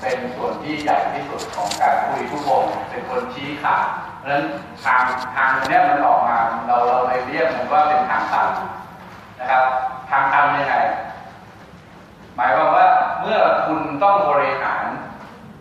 [0.00, 3.86] เป็นส่วนที่ใหญ่ที่สุดของการคุยทุกวงเป็นคนชี้ขาด
[4.20, 4.44] เพราะฉะนั้น
[4.84, 5.02] ทาง
[5.36, 8.48] ทางเนี้ยมันออกมาเราเราเลยเรียกมันว่าเป็นทางตัน
[9.38, 9.64] นะครับ
[10.10, 10.74] ทางตันยังไง
[12.36, 12.86] หมายความว่า
[13.20, 14.84] เมื่อคุณต้องบริหาร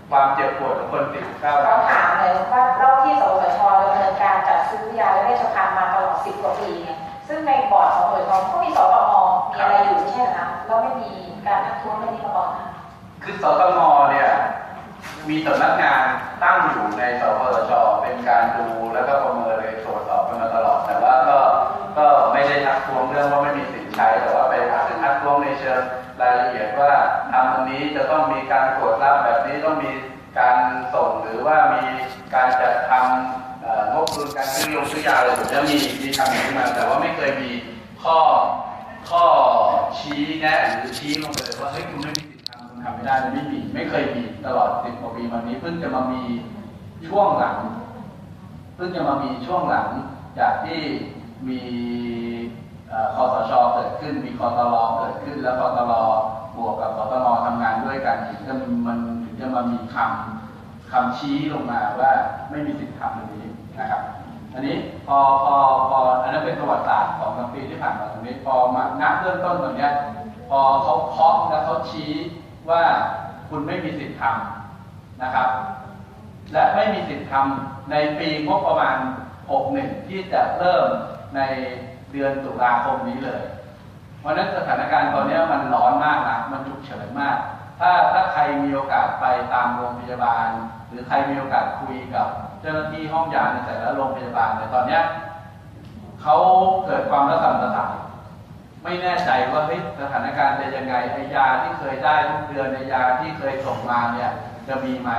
[0.10, 9.14] ความเจ็บปวดของคนติดเก้าต้ล้าองนถามเลยว่ารอบที่สสชดำเนินการจัดซื้อยาและเวชภัณฑ์มาตลอด10กว่าปีเนี่ยซึ่งในบอร์ดของสสชก็มีสปม
[9.52, 11.12] มีอะไรอยู่ไม่ใช่เหรอคะแล้วไม่มี
[11.46, 12.68] การทักท้วงเรื่องนี้มาก่อนนะ
[13.24, 13.80] คือสตง
[14.12, 14.30] เนี่ย
[15.28, 16.04] มีสำนักงาน
[16.44, 21.38] ตั้งอยู่ในสปสชเป็นการดูแล้วก็ประเมินเลยตรวจสอบกันมาตลอด แต่ว่าก็
[21.98, 25.82] ก็ไม่ได้ทักท้วงเรื่องว่าไม่มีสินใช้ แต่ว่าไปอาจจะทักท้วงในเชิง
[26.22, 26.92] รายละเอียดว่า
[27.32, 29.92] ทำอันนี้จะต้องมีการตรวจรับแบบนี้ต้องมี
[30.40, 30.56] การ
[30.94, 31.84] ส่งหรือว่ามี
[32.34, 37.52] การจัดทำงบดุลการซื้อยงซื้อยาอะไรแบบนี้มีมีทำอย่างนี้มา แต่ว่าไม่เคยมี
[38.04, 38.18] ข้อ
[39.10, 39.24] ข้อ
[40.00, 42.29] ชี้แนะหรือชี้ลงไปเลยว่าเฮ้ยคุณไม่มี
[42.84, 46.22] ทำไม่ได้ไม่มีไม่เคยมีตลอดสิบกว่าปีมานี้เพิ่งจะมามี
[47.08, 47.58] ช่วงหลัง
[48.76, 49.88] เพิ่งจะมามีช่วงหลัง
[50.40, 50.82] จากที่
[51.48, 51.62] มี
[52.92, 55.94] อคอสชเกิดขึ้น มีคอตลเกิดขึ้น แล้วคอตล
[56.56, 58.54] บวกกับสตมทำงานด้วยกันถึงจะ
[58.88, 62.12] มันถึงจะมามีคำคำชี้ลงมาว่า
[62.50, 63.46] ไม่มีสิทธิ์ทำตรงนี้
[63.80, 64.02] นะครับ
[64.54, 64.76] อันนี้
[65.08, 65.56] พอพอ
[65.90, 69.92] พออันนั้นเป็นประวัติศาสตร์ของสามปีที่ผ่านมาตรงนี้พอมานับเริ่มต้นตรงเนี้ย
[70.50, 72.12] พอเขาเคาะแล้วเขาชี้
[72.72, 72.84] ว่า
[73.50, 75.50] คุณไม่มีสิทธิ์ทำนะครับ
[76.54, 78.98] และไม่มีสิทธิ์ทำในปีงบประมาณ
[79.52, 80.88] 61 ที่จะเริ่ม
[81.36, 81.42] ใน
[82.12, 83.42] เดือนตุลาคมนี้เลย
[84.20, 87.38] เพราะนั้นสถานการณ์ตอนนี้มันร้อนมากนะมันฉุกเฉินมาก
[87.80, 90.48] ถ้าถ้าใครมีโอกาสไปตามโรงพยาบาล
[90.88, 92.28] หรือใครมีโอกาสคุยกับ
[92.62, 95.00] เจ้าหน้าที่ห้องยาในแต่ละโรงพยาบาลเนี่ยตอนนี้
[96.22, 96.36] เขา
[96.86, 97.94] เกิดความระสำระสาย
[98.84, 104.32] ไม่แน่ใจว่าเฮ้ยสถานการณ์จะยังไงไอยาที่เคยได้ทุกเดือนไอยาที่เคยส่งมาเนี่ย
[104.68, 105.12] จะมีไหม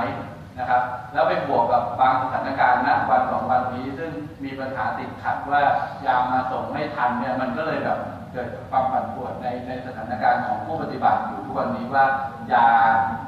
[0.59, 4.11] นะครับ แล้วไปบวกกับบางสถานการณ์ณวันสองวันนี้ ซึ่ง
[4.43, 5.61] มีปัญหาติดขัดว่า
[6.05, 7.99] ยามาส่งไม่ทันเนี่ยมันก็เลยแบบ
[8.31, 12.05] เกิดความปั่นป่วนในในสถานการณ์ของผู้ปฏิบัติอยู่ทุกวันนี้ว่า
[12.53, 12.67] ยา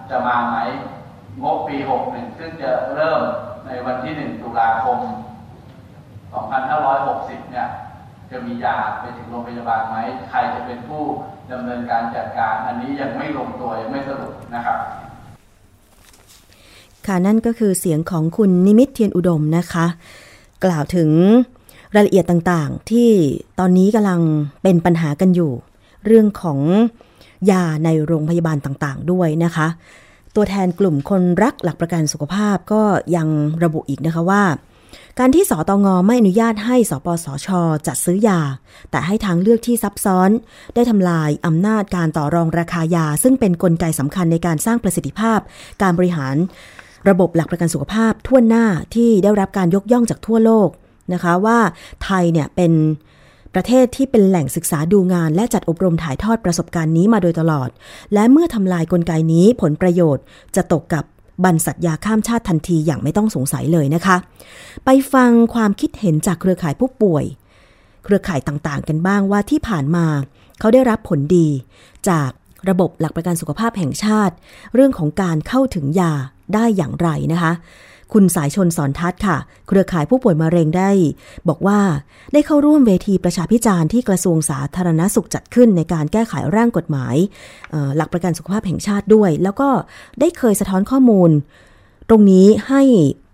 [0.10, 0.58] จะมาไหม
[1.44, 1.78] งบปี
[2.10, 3.22] 61ซึ่งจะเริ่ม
[3.66, 5.00] ในวันที่ 1 ตุลาคม
[6.44, 7.68] 2560 เนี่ย
[8.34, 9.98] จะมียาไปถึงโรงพยาบาลไหม
[10.30, 11.04] ใครจะเป็นผู้
[11.52, 14.78] ดำเนินการจัดการ อันนี้ยังไม่ลงตัวยังไม่สรุปนะครับ
[17.06, 19.86] ค่ะนั่นก็คือเสียงของคุณนิมิตเทียนอุดมนะคะ
[20.66, 21.10] กล่าวถึง
[21.96, 23.10] รายละเอียดต่างๆ ที่
[23.60, 24.22] ตอนนี้กำลัง
[24.64, 25.52] เป็นปัญหากันอยู่
[26.06, 26.60] เรื่องของ
[27.52, 29.68] ยาในโรงพยาบาลต่างๆ ด้วยนะคะ
[30.36, 32.82] ตัวแทนกลุ่มคนรักหลักประกันสุขภาพก็
[33.16, 33.28] ยัง
[33.64, 34.44] ระบุอีกนะคะว่า
[35.20, 37.48] การที่สตงไม่อนุญาตให้สปสช
[37.88, 38.40] จัดซื้อยา
[38.92, 40.30] แต่ให้ทางเลือกที่ซับซ้อน
[40.76, 45.40] ได้ทำลายอำนาจการต่อรองราคายา ซึ่งเป็นนกลไกสำคัญในการสร้างประสิทธิภาพ
[45.82, 46.36] การบริหาร
[47.10, 50.70] ระบบหลักประกันสุขภาพทั่วหน้าที่ได้รับการยกย่องจากทั่วโลก
[51.14, 51.60] นะคะว่า
[52.04, 52.72] ไทยเนี่ยเป็น
[53.54, 57.70] ประเทศที่เป็นแหล่งศึกษาดูงาน และจัดอบรมถ่ายทอดประสบการณ์นี้มาโดยตลอด
[58.14, 60.24] และเมื่อทำลายกลไกนี้ผลประโยชน์
[60.56, 61.04] จะตกกับ
[61.44, 64.16] บรรษัทยาข้ามชาติทันทีอย่างไม่ต้องสงสัยเลยนะคะ
[64.86, 67.26] ไปฟังความคิดเห็นจากเครือข่ายผู้ป่วย
[68.04, 70.06] เครือข่ายต่างๆ กันบ้างว่าที่ผ่านมา
[70.60, 71.48] เขาได้รับผลดี
[72.10, 72.30] จาก
[72.70, 74.36] ระบบหลักประกันสุขภาพแห่งชาติ
[74.74, 76.14] เรื่องของการเข้าถึงยา
[76.54, 77.54] ได้อย่างไรนะคะ
[78.14, 80.90] คุณสายชนสอนทัศน์ค่ะ เครือข่ายผู้ป่วยมะเร็งได้
[81.50, 81.80] บอกว่า
[82.34, 87.16] ได้เข้าร่วมเวทีประชาพิจารณ์ที่กระทรวงสาธารณสุขจัดขึ้นในการแก้ไขร่างกฎหมาย
[87.96, 89.70] หลักประกันสุขภาพแห่งชาติด้วย แล้วก็
[90.20, 91.30] ได้เคยสะท้อนข้อมูล
[92.10, 92.82] ตรงนี้ให้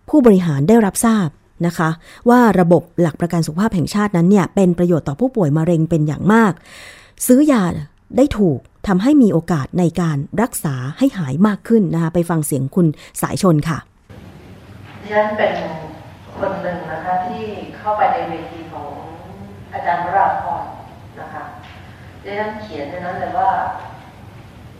[0.09, 1.27] ผู้บริหารได้รับทราบ
[1.67, 1.89] นะคะ
[2.29, 6.53] ว่าระบบหลักประกันสุขภาพแห่งชาตินั้นเนี่ยเป็นประโยชน์ต่อผู้ป่วยมะเร็งเป็นอย่างมาก
[7.27, 7.63] ซื้อยา
[8.17, 12.87] ได้ถูกทำให้มีโอกาสในการรักษาให้หายมากขึ้นนะคะไปฟังเสียงคุณ
[13.21, 13.79] สายชนค่ะ
[15.11, 15.55] ฉันเป็น
[16.37, 17.45] คนหนึ่งนะคะ ที่
[17.77, 18.89] เข้าไปในเวทีของ
[19.73, 20.63] อาจารย์วราพร
[21.19, 21.43] นะคะ
[22.23, 23.51] ดิฉันเขียนในนั้นเลยว่า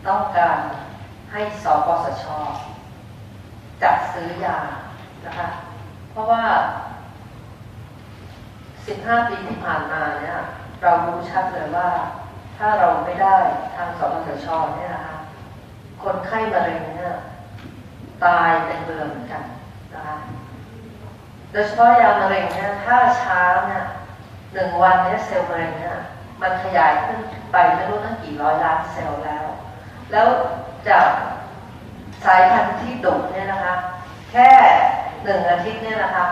[0.06, 0.58] ต้องการ
[1.32, 2.24] ให้สปสช
[3.82, 4.58] จัดซื้อยา
[5.24, 5.48] นะคะ
[6.10, 6.44] เพราะว่า
[8.86, 10.38] 15 ปีที่ผ่านมาเนี่ย
[10.82, 11.90] เรารู้ชัดเลยว่า
[12.56, 13.36] ถ้าเราไม่ได้
[13.74, 15.16] ทางสปสชเนี่ยนะคะ
[16.02, 17.16] คนไข้มะเร็งเนี่ย
[18.24, 19.44] ตายเป็นเบือเหมือนกัน
[20.00, 20.16] นะคะ
[21.52, 23.84] โดยเฉพาะยามะเร็งเนี่ยถ้าช้าเนี่ย
[24.52, 25.96] หนึ่งวันเนี่ยเซลล์มะเร็งเนี่ย
[26.42, 27.18] มันขยายขึ้น
[27.52, 29.44] ไปไม่รู้ตั้งกี่ร้อยล้านเซลล์แล้ว
[30.12, 30.26] แล้ว
[30.88, 31.08] จาก
[32.24, 33.74] สายพันธุ์ที่ดุเนี่ยนะคะ
[34.30, 34.50] แค่
[35.24, 36.26] หนึ่งอาทิตย์เนี่ยนะคะ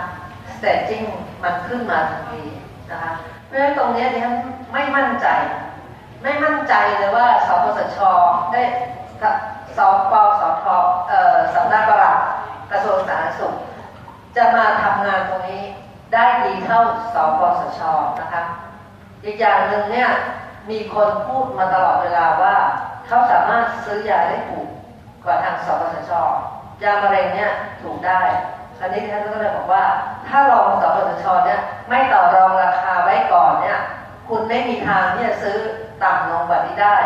[0.55, 1.03] สเตจจิ้ง
[1.43, 2.43] มันขึ้นมาทันที
[2.91, 3.13] นะคะ
[3.47, 4.37] เพราะฉะนั้นตรงนี้ดิฉัน
[4.73, 5.27] ไม่มั่นใจ
[6.23, 7.99] ไม่มั่นใจเลยว่าสปสช
[8.53, 8.63] ได้
[9.77, 9.79] ส
[10.11, 10.65] ปสท
[11.55, 12.19] สำนักประหลัด
[12.71, 13.55] กระทรวงสาธารณสุข
[14.37, 15.65] จะมาทำงานตรงนี้
[16.15, 16.81] ได้ดีเท่า
[17.15, 17.81] สปสช
[18.21, 18.43] นะคะ
[19.25, 20.11] อีกอย่างหนึ่งเนี่ย
[20.71, 22.57] มีคนพูดมาตลอดเวลาว่า
[23.07, 24.69] เขาสามารถซื้อยาได้ถูก
[25.25, 26.13] กว่าทางสปสช
[26.83, 27.53] ยามะเร็งเนี่ย
[27.83, 28.23] ถูกได้
[28.81, 29.85] อันนี้ท่านก็เลยบอกว่า
[30.29, 33.79] ถ้ารองสปสชเนี่ยไม่ต่อรองราคาไว้ก่อนเนี่ย
[34.29, 35.57] คุณไม่มีทางที่จะซื้อ
[36.03, 36.97] ต่ำลงแบบนี้ได้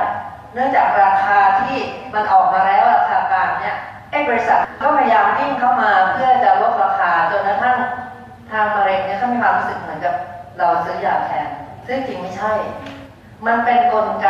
[0.52, 1.76] เนื่องจากราคาที่
[2.14, 3.76] มันออกมาแล้วราคากลางเนี่ย
[4.12, 7.76] ไอ้บริษัทก็พยายามวิ่งเข้ามาเพื่อจะลดราคาจนกระทั่ง
[8.50, 10.14] ทางมะเร็งเนี่ยเขามีความรู้สึกเหมือนกับ
[10.58, 11.48] เราซื้อยาแทน
[11.86, 12.52] ซึ่งจริงไม่ใช่
[13.46, 14.28] มันเป็นกลไก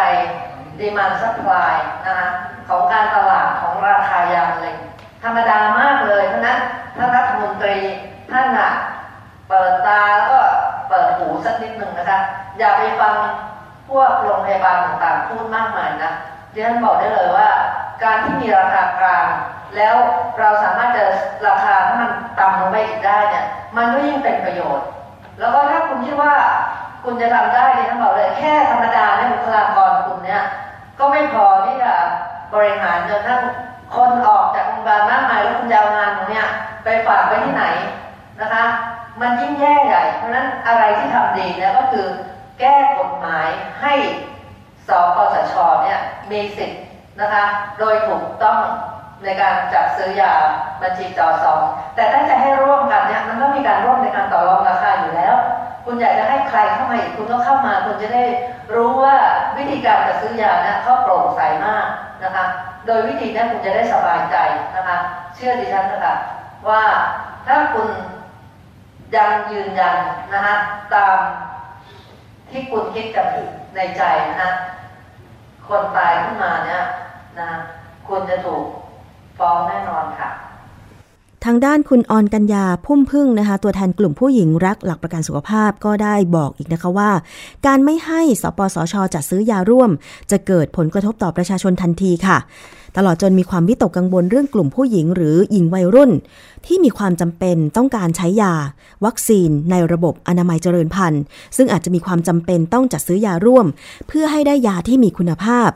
[0.79, 1.75] demand supply
[2.07, 2.29] นะคะ
[2.69, 4.77] ของการตลาดของราคายามะเร็ง
[5.23, 6.59] ธรรมดามากเลยเพราะนั้น
[6.97, 7.77] ท่านรัฐมนตรี
[8.31, 8.71] ท่านอะ
[9.49, 10.39] เปิดตาแล้วก็
[10.89, 12.19] เปิดหูสักนิดหนึ่งนะคะ
[12.59, 13.15] อย่าไปฟัง
[13.89, 16.13] พวกโรงพยาบาลต่างๆพูดมากมายนะ
[16.53, 17.49] ดิฉันบอกได้เลยว่า
[18.03, 19.27] การที่มีราคากลาง
[19.77, 19.95] แล้ว
[20.39, 21.05] เราสามารถจะ
[21.47, 24.87] ราคาให้มันต่ำลงไปอีกได้เนี่ย มันก็ยิ่งเป็นประโยชน์
[25.39, 26.35] แล้วก็ถ้าคุณคิดว่า
[27.05, 30.43] คุณจะทำได้ดิฉันบอกเลย แค่ธรรมดาเนี่ยบุคลากรคุณเนี่ย
[30.99, 31.93] ก็ไม่พอที่จะ
[32.55, 33.43] บริหารจนทั้ง
[33.97, 36.47] คนออกจากโรงพยาบาลมากมายแล้วคุณยาวงานตรงเนี้ย
[36.85, 37.65] ไปฝากไปที่ไหน
[38.41, 38.65] นะคะ
[39.21, 42.07] มันยิ่งแย่ใหญ่ เพราะฉะนั้นอะไรที่ทำดีเนี่ยก็คือ
[42.59, 43.47] แก้กฎหมาย
[43.83, 43.95] ให้
[44.89, 45.55] สปสช
[45.85, 46.83] เนี่ยมีสิทธิ์
[47.21, 47.45] นะคะ
[47.79, 48.61] โดยถูกต้อง
[49.25, 50.33] ในการจัดซื้อยา
[50.83, 51.61] บัญชีจอสอง
[51.95, 55.35] แต่ถ้าจะให้ร่วมกันเนี่ยมันก็มีการร่วมในการต่อรองราคาอยู่แล้ว
[55.85, 58.25] คุณอยากจะให้ใครเข้ามาอีกคุณก็เข้ามาคุณจะได้
[58.75, 59.17] รู้ว่า
[59.57, 61.87] วิธีการจัดซื้อยาเนี่ยเขาโปร่งใสมาก
[62.25, 62.45] นะคะ
[62.87, 64.37] โดยวิธีนี้คุณจะได้สบายใจ
[64.77, 64.97] นะคะ
[65.35, 66.15] เชื่อดิฉันนะคะ
[66.69, 66.83] ว่า
[67.47, 67.89] ถ้าคุณ
[69.17, 69.97] ยังยืนยัน
[70.33, 70.55] นะคะ
[70.95, 71.17] ตาม
[72.51, 73.27] ที่คุณคิดกับ
[73.75, 74.53] ในใจนะฮะ
[75.69, 76.83] คนตายขึ้นมาเนี่ย
[77.39, 77.49] นะ
[78.09, 78.63] คุณจะถูก
[79.39, 80.31] ฟ้องแน่นอนค่ะ
[81.45, 87.11] ทางด้านคุณออนกัญญาพุ่มพึ่งนะคะ ตัวแทนกลุ่มผู้หญิงรักหลักประกันสุขภาพก็ได้บอกอีกนะคะว่า
[87.67, 89.91] การไม่ให้สปสชจัดซื้อยาร่วม
[90.31, 92.39] จะเกิดผลกระทบต่อประชาชนทันทีค่ะ
[92.97, 96.11] ตลอดจนมีความวิตกกังวลเรื่องกลุ่มผู้หญิงหรือหญิงวัยรุ่น
[96.67, 98.55] ที่มีความจำเป็นต้องการใช้ยา
[99.05, 101.23] วัคซีนในระบบอนามัยเจริญพันธุ์
[101.57, 103.67] ซึ่งอาจจะมีความจำเป็นต้องจัดซื้อยาร่วม
[104.09, 105.69] เพื่อให้ได้ยาที่มีคุณภาพ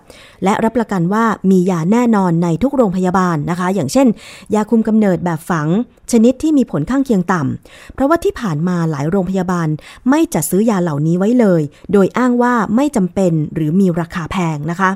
[0.45, 4.07] และรับประกันว่ามียาแน่นอนในทุกโรงพยาบาลนะคะ อย่างเช่น
[4.55, 5.69] ยาคุมกำเนิดแบบฝัง
[6.13, 9.69] ชนิดที่มีผลข้างเคียงต่ำเพราะว่าที่ผ่านมาหลายโรงพยาบาล
[10.11, 14.91] ไม่จัดซื้อยาเหล่านี้ไว้เลย โดยอ้างว่าไม่จำเป็นหรือมีราคาแพงนะคะ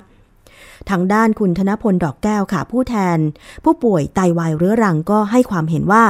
[0.90, 3.18] ทางด้านคุณธนพลดอกแก้วค่ะ ผู้แทน
[3.64, 6.04] ผู้ป่วยไตวายเรื้อรังก็ให้ความเห็นว่า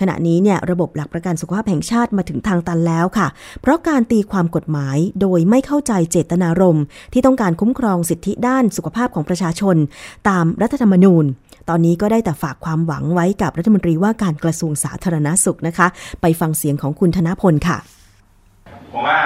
[0.00, 3.26] ขณะนี้เนี่ยระบบหลักประกันสุขภาพแห่งชาติมาถึงทางตันแล้วค่ะ
[3.60, 9.76] เพราะการตีความกฎหมายโดยไม่เข้าใจเจตนารมณ์ ที่ต้องการคุ้มครองสิทธิด้านสุขภาพของประชาชน
[10.28, 11.24] ตามรัฐธรรมนูญ
[11.68, 15.86] ตอนนี้ก็ได้แต่ฝากความหวังไว้กับรัฐมนตรีว่าการกระทรวงสาธารณาสุขนะคะ
[16.20, 17.78] ไปฟังเสียงของคุณธนพลค่ะ
[18.92, 19.18] ผมว่า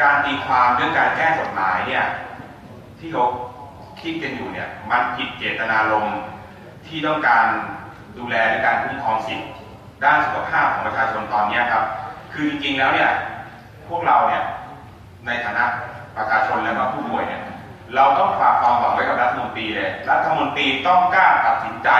[0.00, 2.04] การตีความเรื่องการแก้กฎหมายเนี่ย
[2.98, 3.24] ที่เขา
[4.02, 6.18] คิดกันอยู่เนี่ยมันผิดเจตนารมณ์
[6.86, 7.44] ที่ต้องการ
[8.18, 9.46] ดูแลและการคุ้มครองสิทธิ
[10.04, 11.84] ด้านสุขภาพของประชาชนตอนนี้ครับ
[12.32, 13.10] คือจริงๆแล้วเนี่ย
[13.88, 14.42] พวกเราเนี่ย
[15.26, 15.64] ในฐานะ
[16.16, 17.42] ประชาชนและก็ผู้ป่วยเนี่ย
[17.94, 21.90] เราต้องฝากความหวังไว้กับรัฐมนตรีเลยรัฐมนตรีต้องกล้าตัดสินใจ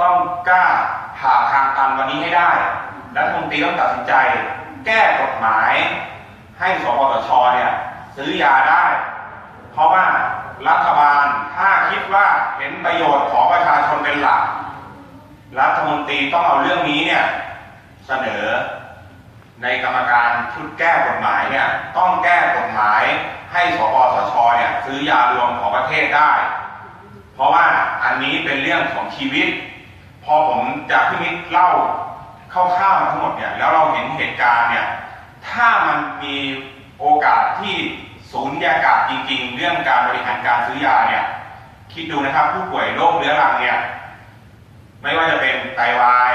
[0.00, 0.16] ต้อง
[0.48, 0.64] กล้า
[1.22, 2.50] หาทางตันวันนี้ให้ได้
[3.16, 4.14] รัฐมนตรีต้องตัดสินใจ
[4.86, 5.72] แก้กฎหมาย
[6.60, 7.72] ให้สปสชเนี่ย
[8.16, 8.84] ซื้อยาได้
[9.72, 10.06] เพราะว่า
[10.68, 11.24] รัฐบาล
[11.56, 14.42] ถ้าคิดว่าเห็นประโยชน์ของประชาชนเป็นหลัก
[15.60, 17.24] รัฐมนตรีต้องเอาเรื่องนี้เนี่ย
[18.06, 18.44] เสนอ
[19.62, 23.02] ในกรรมการชุดแก้กฎหมายเนี่ยต้องแก้กฎหมาย
[23.52, 26.32] ให้สปสชเนี่ยซื้อยารวมของประเทศได้
[27.34, 27.66] เพราะว่า
[28.04, 29.48] อันนี้เป็นเรื่องของชีวิต
[30.24, 30.60] พอผม
[30.90, 31.70] จะพิมิตเล่า
[32.52, 34.86] คร่าวๆมาทั้งหมดเนี่ยแล้วเราเห็นเหตุการณ์เนี่ย
[35.48, 36.36] ถ้ามันมี
[36.98, 37.76] โอกาสที่
[38.32, 41.24] ศูนย์ยากาศจริง ๆ เรื่องการบริหารการซื้อยาเนี่ย
[41.92, 43.78] คิดดูนะครับผู้ป่วยโรคเรื้อรังเนี่ย
[45.02, 46.32] ไม่ว่าจะเป็นไตวาย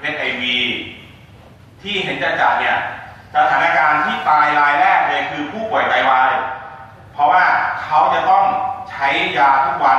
[0.00, 0.56] เอชไอวี
[1.82, 2.76] ที่เห็นจะจัดเนี่ย
[3.34, 6.30] สถานการณ์ที่ตายรายแรกเลยคือผู้ป่วยไตวาย
[7.12, 7.44] เพราะว่า
[7.82, 8.44] เขาจะต้อง
[8.90, 9.98] ใช้ยาทุกวัน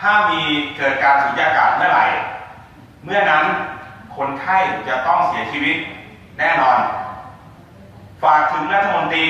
[0.00, 0.42] ถ้ามี
[0.76, 2.06] เกิดการสูญญากาศเมื่อไหร่
[3.04, 3.44] เมื่อนั้น
[4.16, 4.56] คนไข้
[4.88, 5.76] จะต้องเสียชีวิต
[6.38, 6.78] แน่นอน
[8.22, 9.26] ฝากถึงรัฐมนตรี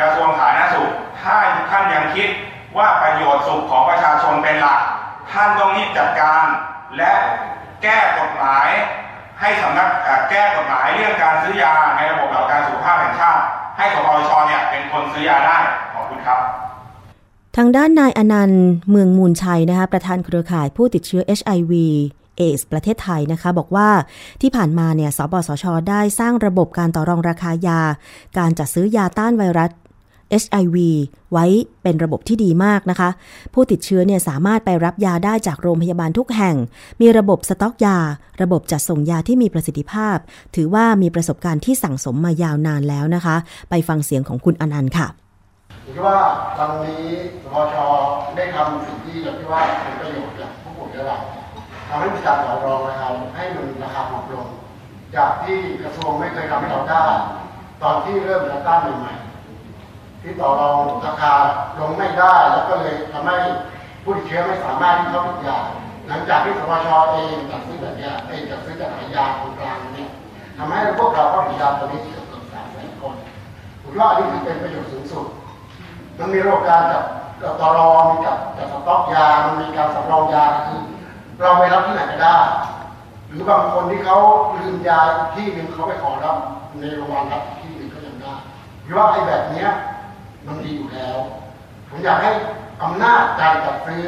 [0.00, 1.36] กระทรวงสาธารณสุข ถ้า
[1.70, 2.28] ท่านยังคิด
[2.76, 4.80] ว่าประโยชน์สุขของประชาชนเป็นหลัก
[5.32, 6.44] ท่านต้องรีบจัดการ
[6.96, 7.12] และ
[7.82, 8.68] แก้กฎหมาย
[9.40, 9.88] ให้สำนัก
[10.30, 13.42] แก้กฎหมายเรื่องการซื้อยาในระบบหลักการสุขภาพแห่งชาติ
[13.76, 15.58] ให้สปชเนี่ยเป็นคนซื้อยาได้
[15.94, 16.40] ขอบคุณครับ
[17.56, 21.72] ทางด้านนายอนันต์เมืองมูลชัยนะคะประธานเครือข่ายผู้ติดเชื้อ HIV
[22.36, 23.88] เอสประเทศไทยนะคะบอกว่า
[24.42, 27.80] ที่ผ่านมาเนี่ยสบสช ได้สร้างระบบการต่อรองราคายา
[28.38, 29.70] การจัดซื้อยาต้านไวรัส
[30.42, 30.76] HIV
[31.32, 31.46] ไว้
[31.82, 33.10] เป็นระบบที่ดีมากนะคะ
[33.54, 36.56] ผู้ติดเชื้อเนี่ยสามารถไปรับยาได้จากโรงพยาบาลทุกแห่ง
[37.00, 37.98] มีระบบสต็อกยา
[38.42, 40.16] ระบบจัดส่งยาที่มีประสิทธิภาพ
[40.54, 43.36] ถือว่ามีประสบการณ์ที่สั่งสมมายาวนานแล้วนะคะ
[43.70, 45.08] ไปฟังเสียงของคุณอนันต์ค่ะ
[45.84, 46.18] ผมคิดว่า
[46.58, 47.02] ตอนนี้
[47.42, 47.76] สพช
[48.36, 51.18] ได้ทำสิ่งที่เราคิดว่าเป็นประโยชน์กับผู้ป่วยและเรา
[51.88, 54.48] ทำให้มีการต่อรองราคาให้มันราคาถูกลง
[55.16, 57.04] จากที่กระทรวงไม่เคยทำให้เราได้
[57.82, 59.27] ตอนที่เริ่มจัดตั้งใหม่ๆ
[60.28, 61.32] ที่ต่อรองราคา
[61.78, 63.36] ลงไม่ได้ แล้วก็เลยทำให้
[64.04, 65.58] ผู้ติดเชื้อไม่สามารถที่เข้าถึงยา
[66.08, 70.10] หลังจากที่สพชเองจัดซื้อแบบนี้เองจัดซื้อจากขายยาตรงกลางเนี่ย
[70.58, 73.14] ทำให้พวกเราเข้าถึงยาตัวนี้เกือบเกือบสามแสนคน
[73.82, 75.26] ผมว่าอันนี้ถือเป็นประโยชน์สูงสุด
[76.18, 77.04] มันมีโรคการกับ
[77.42, 80.80] กับตรอมีกับกับสต็อกยา มันมีการสำรองยาคือ
[81.40, 82.36] เราไปรับที่ไหนก็ได้
[83.28, 84.18] หรือบางคนที่เขา
[84.58, 85.00] ลืมยา
[85.34, 86.36] ที่หนึ่งเขาไปขอรับ
[86.80, 88.34] ในโรงพยาบาลรับที่หนึ่งก็ยังได้
[88.84, 89.68] หรือว่าไอ้แบบเนี้ย
[90.48, 91.16] มันดีอยู่แล้ว
[91.88, 92.30] ผมอยากให้
[92.82, 94.06] อำนาจการจัดซื้อ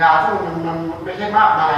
[0.00, 1.76] ยาซึ่งมันมันไม่ใช่มากมาย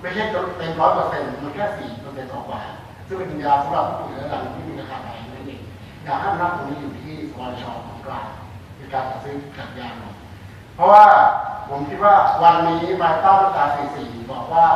[0.00, 0.22] ไม่ใช่
[0.58, 2.60] เต็มร้อยเปอร์เซ็นต์มันแค่สี่เปอร์เซ็นต์กว่า
[3.06, 5.60] ซึ่งเป็นยาสำหรับผู้ป่วยเรื้อรังที่มีราคาแพงนั่นเอง
[6.04, 8.28] อยากให้อำนาจตรงนี้อยู่ที่สวชของกลาง
[8.76, 10.14] ในการจัดซื้อจัดยาหน่อย
[10.74, 11.04] เพราะว่า
[11.68, 13.64] ผมคิดว่าวันนี้มาต้ามาตรา
[13.98, 14.66] 44บอกว่า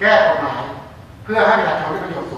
[0.00, 0.64] แก้กฎหมาย
[1.24, 2.37] เพื่อให้ประชาชนได้ประโยชน์สู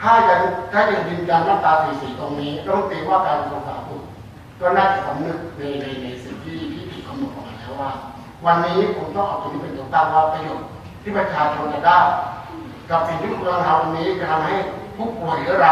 [0.00, 0.40] ถ้ายัง
[0.72, 4.02] ถ้ายังยืนยันมาตรา44ตรงนี้ต้องตีว่าการกระทรวงสาธารณสุข
[4.60, 7.90] ก็น่าจะสำนึกในในในสิ่งที่ที่ถูกกำหนดออกมาแล้วว่า
[8.46, 10.68] วันนี้ผมต้องเอาตรงนี้เป็นตัวตั้งว่าประโยชน์
[11.02, 11.98] ที่ประชาชนจะได้
[12.90, 14.54] กับสิ่งที่คุณกำลังทำวันนี้จะทำให้
[14.96, 15.66] ผู้ป่วยหรือเร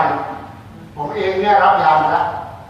[0.97, 2.27] ผมเองเนี่ยรับยามาแล้ว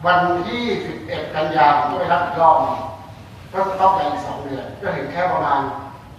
[0.07, 0.63] วันที่
[0.99, 2.79] 11 กันยาผมก็ไปรับอีกรอบหนึง
[3.53, 5.61] ก็ต้องไปอีกสองเดือน ก็เห็นแค่ประมาณ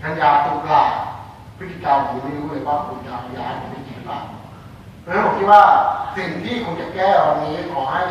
[0.01, 0.81] กันยาตุลา
[1.57, 3.78] พฤศจิกาผมไม่รู้เลยว่าคุณจะเอายาให้ผมได้กินหรือเปล่า
[5.09, 5.63] ราะฉะนั้นผมคิดว่า
[6.17, 8.01] สิ่งที่คุณจะแก้วันนี้ขอให้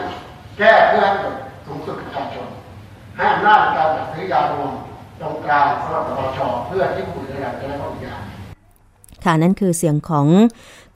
[0.59, 1.34] แก้เพื่อให้เกิด
[1.66, 2.46] สูงสุดประชาชน
[3.16, 4.72] ให้อำนาจในการจัดซื้อยารวม
[5.20, 7.40] ตรงกลางสำหรับปชเพื่อที่ผู้ป่วยจะได้
[7.82, 8.14] รับยา
[9.24, 10.26] ค่ะนั่นคือเสียงของ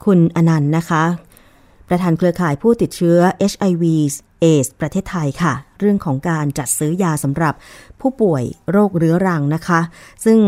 [0.05, 1.03] คุณอนันต์นะคะ
[1.89, 3.19] ประธานเครือข่ายผู้ติดเชื้อ
[3.51, 3.83] HIV
[4.39, 7.53] เอสประเทศไทยค่ะ เรื่องของการจัดซื้อยาสำหรับ
[8.01, 9.79] ผู้ป่วยโรคเรื้อรังนะคะ
[10.25, 10.39] ซึ่ง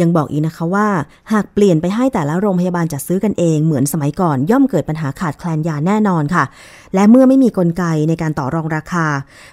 [0.00, 0.88] ยังบอกอีกนะคะว่า
[1.32, 6.44] หากเปลี่ยนไปให้แต่ละโรงพยาบาลจัดซื้อกันเองเหมือนสมัยก่อน ย่อมเกิดปัญหาขาดแคลนยาแน่นอนค่ะ
[6.94, 9.06] และเมื่อไม่มีกลไกในการต่อรองราคา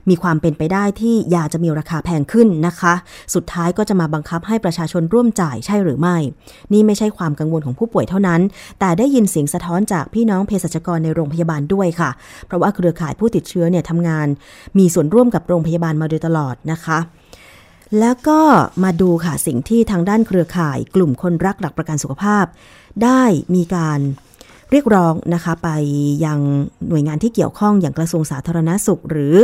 [0.09, 2.93] มีความเป็นไปได้ที่ยาจะมีราคาแพงขึ้นนะคะ
[3.33, 6.17] สุดท้ายก็จะมาบังคับให้ประชาชนร่วมจ่ายใช่หรือไม่
[6.73, 8.41] นี่ไม่ใช่ความกังวลของผู้ป่วยเท่านั้น
[8.79, 12.09] แต่ได้ยินเสียงสะท้อนจากพี่น้องเภสัชกรในโรงพยาบาลด้วยค่ะ
[12.47, 14.27] เพราะว่าเครือข่ายผู้ติดเชื้อเนี่ยทำงาน
[14.77, 16.99] มีส่วนร่วมกับโรงพยาบาลมาโดยตลอดนะคะ
[17.99, 18.39] แล้วก็
[18.83, 22.45] มาดูค่ะสิ่งที่ทางด้านเครือข่าย กลุ่มคนรักหลักประกันสุขภาพ
[23.03, 23.21] ได้
[23.55, 23.99] มีการ
[24.71, 25.69] เรียกร้องนะคะไป
[26.25, 26.39] ยัง
[26.89, 29.35] หน่วยงานที่เกี่ยวข้องอย่างกระทรวงสาธารณาสุข หรือ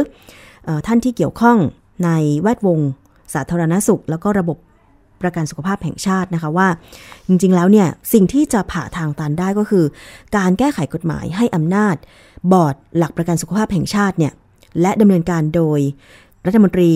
[0.68, 1.58] อท่านที่เกี่ยวข้อง
[2.06, 2.10] ใน
[2.42, 2.80] แวดวง
[3.34, 4.58] สาธารณาสุข แล้วก็ระบบ
[5.22, 6.68] ประกันสุขภาพแห่งชาตินะคะว่า
[7.28, 9.86] จริงๆแล้วเนี่ย สิ่งที่จะผ่าทางตันได้ก็คือ
[10.38, 11.96] การแก้ไขกฎหมายให้อำนาจ
[12.52, 14.34] บอร์ดหลักประกันสุขภาพแห่งชาติเนี่ย
[14.82, 15.80] และดำเนินการโดย
[16.48, 16.92] รัฐมนตรี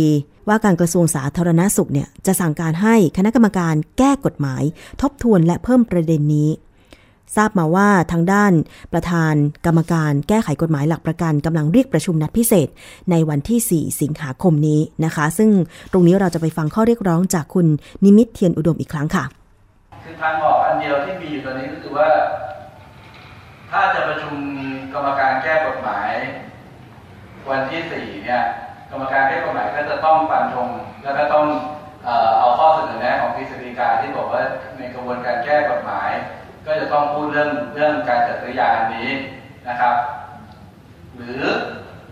[0.47, 4.63] ว่าการกระทรวงสาธารณาสุขเนี่ยจะสั่งการให้คณะกรรมการแก้กฎหมาย
[5.01, 6.49] ทบทวนและเพิ่มประเด็นนี้
[7.35, 8.53] ทราบมาว่าทางด้าน
[8.93, 9.33] ประธาน
[9.65, 12.67] กรรมการแก้ไขกฎหมายหลักประกันกำลังเรียกประชุมนัดพิเศษ
[13.11, 15.49] ในวันที่ 4 สิงหาคมนี้นะคะ ซึ่ง
[15.91, 17.67] ตรงนี้เราจะไปฟังข้อเรียกร้องจากคุณ
[18.03, 19.25] นิมิตเทียนอุดมอีกครั้งค่ะ
[20.03, 22.09] คือทางออกอันเดียวที่มีอยู่ตอนนี้ก็คือว่า
[23.71, 24.35] ถ้าจะประชุม
[24.93, 26.11] กรรมการแก้กฎหมาย
[27.49, 28.43] วันที่4เนี่ย
[28.91, 30.69] กรรมการแก้กฎหมายก็จะต้องฟันธง
[31.03, 31.45] แล้วก็ต้อง
[32.39, 34.41] เอาข้อเสนอแนะของกฤษฎีกาที่บอกว่า
[34.77, 36.09] ในกระบวนการแก้กฎหมาย
[36.65, 39.09] ก็จะต้องพูดเรื่องเรื่องการจัดซื้อยาอันนี้
[39.67, 39.95] นะครับ
[41.15, 41.41] หรือ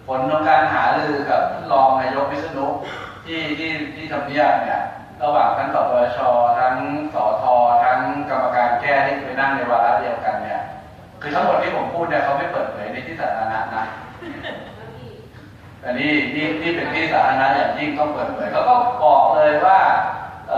[0.07, 2.67] ผลของการหารือกับรองนายกวิษณุ
[3.25, 4.81] ที่ที่ที่ทำเนียบเนี่ย
[5.23, 6.17] ระหว่างทั้งสปช
[6.59, 6.75] ทั้ง
[7.13, 7.43] สอท
[7.83, 7.99] ทั้ง
[8.29, 10.61] กรรมการแก้ที่ไปนั่งในวาระเดียวกันเนี่ย
[11.21, 13.85] คือทั้งหมดที่ผมพูดเนี่ยเขาไม่เปิดเผยในที่สาธารณะนะ
[15.85, 18.73] อันนี้นี่นี่เป็นที่สาธารณะอย่างยิ่งต้องเปิดเผยเขาก็
[19.03, 19.79] บอกเลยว่า
[20.49, 20.51] เ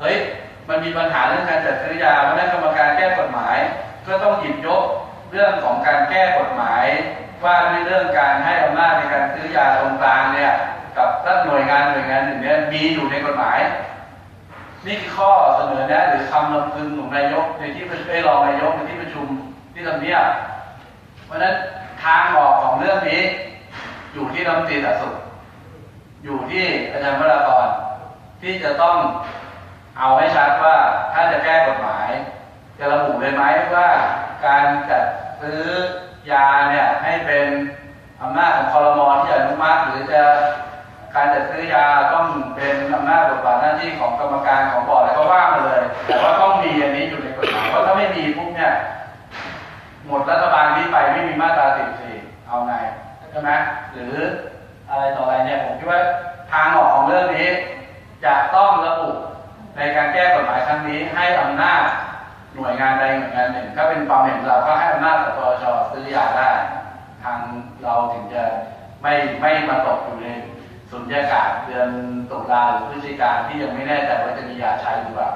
[0.00, 0.16] เฮ้ย
[0.68, 3.56] มันมีปัญหาเรื่องการจัดซื้อยาเพราะนั้นกรรมการแก้กฎหมาย
[4.06, 4.82] ก็ต้องหยิบยก
[5.30, 6.84] เรื่องของการแก้กฎหมาย
[7.44, 10.52] ว่าในเรื่องการให้อำนาจในการซื้อยาตรงกลางเนี่ย
[10.96, 13.58] กับรัฐหน่วยงานหน่วยงานหนึ่งเนี่ยมีอยู่ในกฎหมาย
[14.86, 19.26] นี่คือข้อเสนอแนะหรือคำลำพึงของนายกในที่ประชุมรองนายกในที่ประชุม
[19.72, 20.26] ที่ทำเนียบ
[21.26, 21.54] เพราะนั้น
[22.04, 23.22] ทางออกของเรื่องนี้
[24.16, 25.14] อยู่ที่รัฐมนตรีสาธารณสุข
[26.24, 27.66] อยู่ที่อาจารย์วรากร
[28.40, 28.96] ที่จะต้อง
[29.98, 30.76] เอาให้ชัดว่า
[31.12, 32.08] ถ้าจะแก้กฎหมาย
[32.78, 33.44] จะระบุเลยไหม
[33.74, 33.88] ว่า
[34.46, 35.04] การจัด
[35.40, 35.62] ซื้อ
[36.30, 37.46] ยาเนี่ยให้เป็น
[38.22, 40.22] อำนาจของคอรมอที่อนุมัติหรือจะ
[41.14, 48.74] การจัดซื้อยาต้องเป็นอำนาจบทบาทหน้าที่ของกรรมการของบอร์ดอะไรก็ว่ามาเลย แต่ว่าต้องมีอันนี้อยู่ในกฎหมายเพราะถ้าไม่มีปุ๊บเนี่ย
[50.06, 51.66] หมดรัฐบาลนี้ไปไม่มีมาตรา
[52.08, 52.74] 14เอาไง
[53.36, 53.54] ช่ไหม
[53.92, 54.14] หรือ
[54.90, 56.00] อะไรต่ออะไรเนี่ยผมคิดว่า
[56.52, 57.48] ทางออกของเรื่องนี้
[58.24, 59.10] จะต้องระบุ
[59.76, 61.82] ในการแก้กฎหมายครั้งนี้ ให้อำนาจ
[62.54, 66.50] หน่วยงานใดหน่วยงานหนึ่ง ถ้าเป็นความเห็นเราก็ให้อำนาจสปชซื้อยาได้
[67.22, 67.38] ทาง
[67.82, 68.44] เราถึงจะ
[69.02, 70.28] ไม่ไม่มาตกอยู่ใน
[70.90, 71.88] สุญญากาศเดือน
[72.30, 75.30] ตุลาหรือพฤศจิกาที่ยังไม่แน่ใจว่าจะมียาใช้หรือเปล่า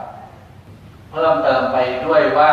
[1.13, 2.53] เพิ่มเติมไปด้วยว่า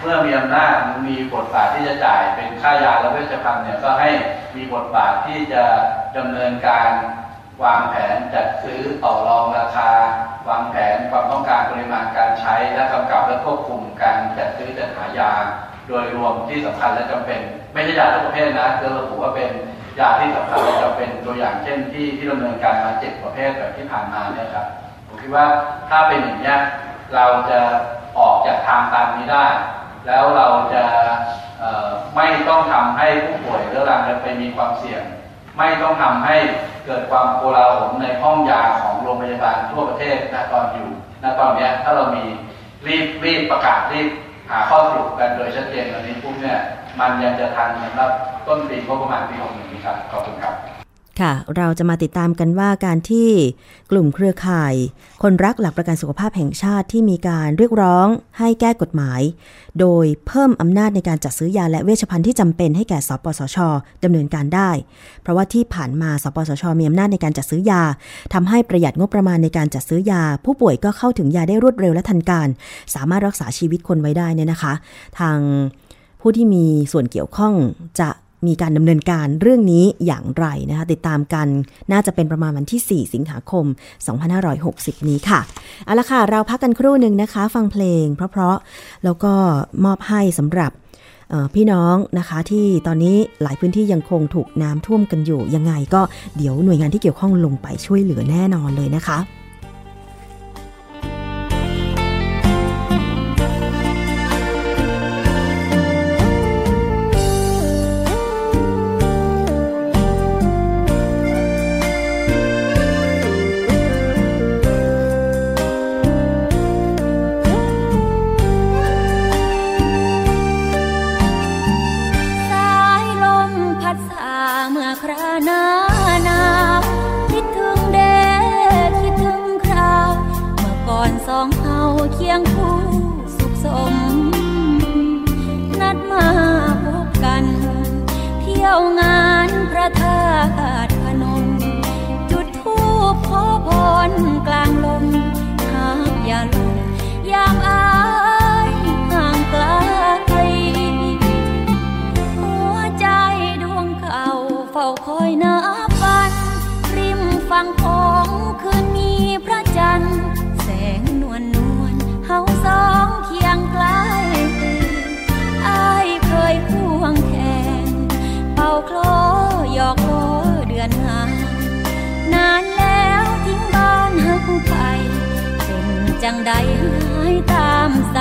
[0.00, 0.74] เมื่อมีอำนาจ
[1.08, 4.10] มีบทบาทที่จะจ่ายเป็นค่ายาและเวชภัณฑ์เนี่ยก็ให้
[4.56, 5.64] มีบทบาทที่จะ
[6.16, 6.88] ดำเนินการ
[7.64, 9.90] วางแผนจัดซื้อต่อรองราคา
[10.48, 15.32] วางแผนความต้องการปริมาณการใช้ และกำกับและควบคุมการจัดซื้อจัดหายา
[15.88, 17.40] โดยรวมที่สำคัญและจำเป็น
[17.72, 19.50] ไม่ใช่ยาทุกประเภทนะคือระบุว่าเป็น
[19.98, 24.66] ยาที่สำคัญและจำเป็นตัวอย่างเช่นที่ที่ดำเนินการมาเจ็ดประเภทแบบที่ผ่านมาเนี่ยครับ
[25.06, 25.46] ผมคิดว่า
[25.88, 26.54] ถ้าเป็นอย่างนี้
[27.14, 27.60] เราจะ
[28.18, 29.46] ออกจากทางตามนี้ได้
[30.06, 30.84] แล้วเราจะ
[32.16, 35.02] ไม่ต้องทำให้ผู้ป่วยเรื้อรังไปมีความเสี่ยง
[35.58, 36.36] ไม่ต้องทำให้
[36.86, 40.88] เกิดความโกลาหลในห้องยาของโรงพยาบาลทั่วประเทศณตอนอยู่
[41.22, 42.24] ณตอนนี้ถ้าเรามี
[42.86, 44.08] รีบรีบประกาศรีบ
[44.50, 46.58] หาข้อสรุปกันโดยชัดเจนตอนนี้ปุ๊บเนี่ย
[47.00, 48.10] มันยังจะทันสำหรับ
[48.46, 50.75] ต้นปีงบประมาณปีหกหนึ่งนี้ครับขอบคุณครับ
[51.20, 53.28] ค่ะ เราจะมาติดตามกันว่าการที่
[53.90, 54.74] กลุ่มเครือข่าย
[55.22, 58.06] คนรักหลักประกันสุขภาพแห่งชาติที่มีการเรียกร้อง
[58.38, 59.20] ให้แก้กฎหมาย
[59.80, 63.56] โดยเพิ่มอำนาจในการจัดซื้อยาและเวชภัณฑ์ที่จำเป็นให้แก่สปสช
[64.04, 64.70] ดำเนินการได้
[65.22, 67.82] เพราะว่าที่ผ่านมาสปสชมีอำนาจในการจัดซื้อยา
[68.34, 72.48] ทำให้ประหยัดงบประมาณในการจัดซื้อยา ผู้ป่วยก็เข้าถึงยาได้รวดเร็วและทันการ
[72.94, 74.72] สามารถรักษาชีวิตคนไว้ได้เนี่ยนะคะ
[75.18, 75.38] ทาง
[76.20, 77.52] ผู้ที่มีส่วนเกี่ยวข้อง
[78.00, 78.08] จะ
[78.48, 81.46] มีการดำเนินการเรื่องนี้อย่างไรนะคะ ติดตามกัน
[81.92, 83.64] น่าจะเป็นประมาณวันที่ 4 สิงหาคม
[84.36, 85.40] 2560 นี้ค่ะ
[85.84, 89.32] เอาละค่ะ เราพักกันครู่หนึ่งนะคะ ฟังเพลง เพราะๆแล้วก็
[89.84, 90.72] มอบให้สำหรับ
[91.54, 96.02] พี่น้องนะคะที่ตอนนี้หลายพื้นที่ยังคงถูกน้ำท่วมกันอยู่ยังไงก็
[96.36, 99.18] เดี๋ยวหน่วยงานที่เกี่ยวข้องลงไปช่วยเหลือแน่นอนเลยนะคะ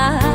[0.04, 0.35] า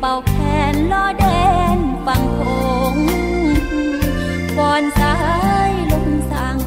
[0.00, 0.34] เป่าแข
[0.72, 1.24] นล้อแด
[1.76, 2.40] นฟังค
[2.94, 2.96] ง
[4.58, 5.16] ก่อนสา
[5.68, 6.58] ยลมสั่ง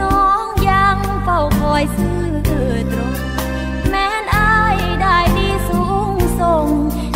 [0.00, 2.50] น้องยังเฝ้าคอยซื้อต
[2.96, 3.14] รง
[3.88, 5.82] แม้นอายได้ดีสู
[6.14, 6.66] งส่ง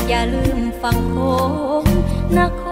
[0.08, 1.16] อย่าลืมฟังโค
[1.82, 1.84] ง
[2.36, 2.64] นค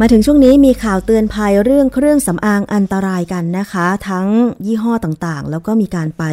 [0.00, 4.26] มาถึงช่วงนี้มีข่าวเตือนภัยเรื่องเครื่องสำอางอันตรายกันนะคะ ทั้ง
[4.66, 6.24] ยี่ห้อต่างๆ แล้วก็มีการไป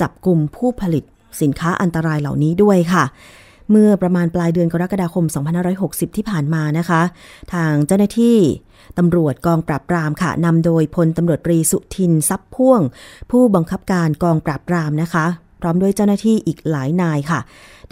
[0.00, 1.04] จับกลุ่มผู้ผลิต
[1.40, 3.04] สินค้าอันตรายเหล่านี้ด้วยค่ะ
[3.70, 5.24] เมื่อประมาณปลายเดือนกรกฎาคม
[5.70, 7.02] 2560 ที่ผ่านมานะคะ
[7.52, 8.36] ทางเจ้าหน้าที่
[8.98, 12.80] ตำรวจกองปราบปรามค่ะนำโดยพลตำรวจตรีสุทินทรัพย์พ่วง
[13.30, 15.26] ผู้บังคับการกองปราบปรามนะคะ
[15.60, 17.40] พร้อมด้วยเจ้าหน้าที่อีกหลายนายค่ะ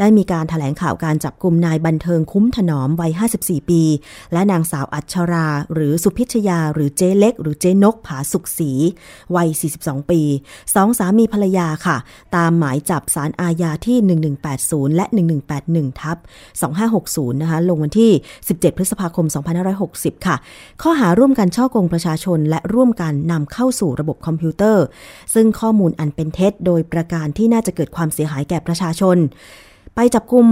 [0.02, 3.82] ได้มีการถแถลงข่าวการจับกลุ่มนายบันเทิงคุ้มถนอมวัย 54 ปี
[4.32, 8.70] และนางสาวอัชรา หรือสุพิชยา หรือเจเล็ก หรือเจนกผาสุขศรี
[9.36, 9.48] วัย
[9.78, 10.20] 42 ปี
[10.74, 11.96] สองสามีภรรยาค่ะ
[12.36, 13.98] ตามหมายจับสารอาญาที่
[14.48, 15.06] 1180 และ
[15.52, 16.16] 1181 ทับ
[16.80, 18.12] 2560 นะคะ ลงวันที่
[18.46, 19.26] 17 พฤษภาคม
[19.76, 20.36] 2560 ค่ะ
[20.82, 24.84] ข้อหาร่วมกันช่อกงประชาชนและร่วมกันนำเข้าสู่ระบบคอมพิวเตอร์
[25.34, 29.18] ซึ่งข้อมูลอันเป็นเท็จ โดยประการที่น่าจะเกิดความเสียหายแก่ประชาชน
[29.94, 30.46] ไปจับกลุ่ม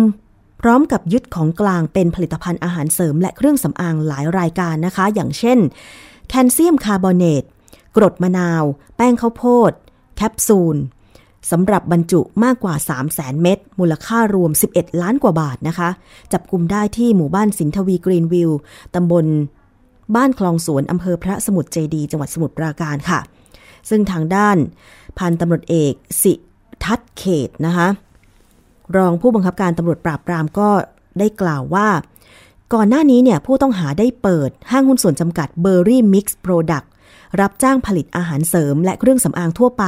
[0.61, 5.59] พร้อมกับยึดของกลางเป็นผลิตภัณฑ์อาหารเสริมและเครื่องสำอางหลายรายการนะคะ อย่างเช่น
[6.29, 7.45] แคลเซียมคาร์บอเนต
[7.97, 8.65] กรดมะนาว
[8.97, 9.73] แป้งข้าวโพด
[10.17, 10.77] แคปซูล
[11.51, 15.89] สำหรับบรรจุมากกว่า 3 0 0แสนเม็ดมูลค่ารวม 11 ล้านกว่าบาทนะคะ
[16.33, 18.51] จับกลุ่มได้ที่หมู่บ้านสินทวีกรีนวิว
[18.95, 19.27] ตำบล
[20.17, 23.21] บ้านคลองสวนอำเภอพระสมุทรเจดี จังหวัดสมุทรปราการค่ะ
[23.89, 24.57] ซึ่งทางด้าน
[25.19, 26.33] พันตำรวจเอกสิ
[26.85, 27.89] ทัศเขตนะคะ
[28.97, 30.71] รองผู้บังคับการตำรวจปราบปรามก็
[31.19, 31.89] ได้กล่าวว่า
[32.75, 36.91] ก่อนหน้านี้เนี่ยผู้ต้องหาได้เปิดห้างหุ้นส่วนจำกัดเบอร์รี่มิกซ์โปรดักต์
[37.41, 39.85] รับจ้างผลิตอาหารเสริมและเครื่องสำอางทั่วไป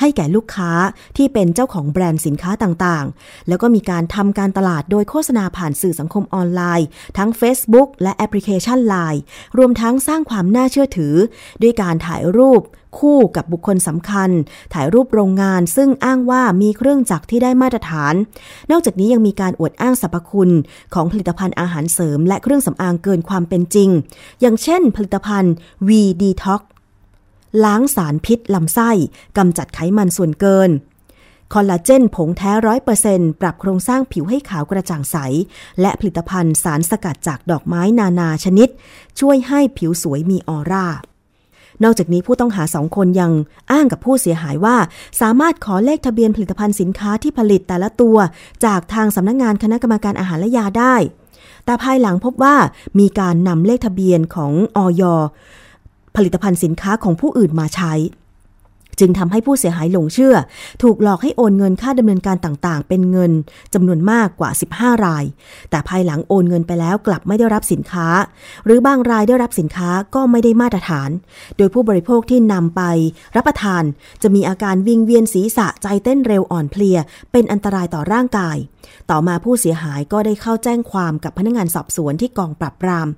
[0.00, 0.72] ให้แก่ลูกค้า
[1.16, 6.86] ที่เป็นเจ้าของแบรนด์สินค้าต่างๆ แล้วก็มีการทำการตลาดโดยโฆษณาผ่านสื่อสังคมออนไลน์
[7.18, 9.20] ทั้ง Facebook และแอปพลิเคชัน Line
[9.58, 11.14] รวมทั้งสร้างความน่าเชื่อถือ
[11.62, 12.62] ด้วยการถ่ายรูป
[12.98, 14.30] คู่กับบุคคลสำคัญ
[14.72, 18.14] ถ่ายรูปโรงงาน ซึ่งอ้างว่ามีเครื่องจักรที่ได้มาตรฐาน
[18.70, 20.50] นอกจากนี้ยังมีการอวดอ้างสรรพคุณ
[20.94, 23.90] ของผลิตภัณฑ์อาหารเสริม และเครื่องสำอางเกินความเป็นจริง
[24.40, 25.54] อย่างเช่น ผลิตภัณฑ์
[25.88, 25.90] V
[26.22, 26.62] Detox
[27.64, 28.90] ล้างสารพิษลำไส้
[29.38, 30.70] กำจัดไขมันส่วนเกิน
[31.52, 35.16] คอลลาเจนผงแท้ร้อยเปอร์เซ็นปรับโครงสร้างผิวให้ขาวกระจ่างใส
[35.80, 38.68] และผลิตภัณฑ์สารสกัดจากดอกไม้นานาชนิด
[39.20, 40.86] ช่วยให้ผิวสวยมีออร่า
[41.84, 43.32] นอกจากนี้ผู้ต้องหาสองคนยัง
[43.72, 44.76] อ้างกับผู้เสียหายว่า
[45.20, 48.16] สามารถขอเลขทะเบียนผลิตภัณฑ์สินค้าที่ผลิตแต่ละตัว
[48.64, 50.94] จากทางสำนักงงานคณะกรรมการอาหารและยาได้
[51.64, 52.56] แต่ภายหลังพบว่า
[52.98, 55.02] มีการนำเลขทะเบียนของออย
[56.16, 57.92] ผลิตภัณฑ์สินค้าของผู้อื่นมาใช้
[59.00, 60.36] จึงทำให้ผู้เสียหายหลงเชื่อ
[60.82, 63.32] ถูกหลอกให้โอนเงินค่าดำเนินการต่างๆ เป็นเงิน
[63.74, 65.24] จำนวนมากกว่า 15 ราย
[65.70, 68.08] แต่ภายหลังโอนเงินไปแล้วกลับไม่ได้รับสินค้า
[68.64, 71.10] หรือบางรายได้รับสินค้าก็ไม่ได้มาตรฐาน
[71.56, 72.82] โดยผู้บริโภคที่นำไป
[73.36, 73.82] รับประทาน
[74.22, 76.98] จะมีอาการวิงเวียนศีรษะใจเต้นเร็วอ่อนเพลีย
[77.32, 78.56] เป็นอันตรายต่อร่างกาย
[79.10, 83.08] ต่อมาผู้เสียหายก็ได้เข้าแจ้งความกับพนักงานสอบสวนที่กองปราบปราม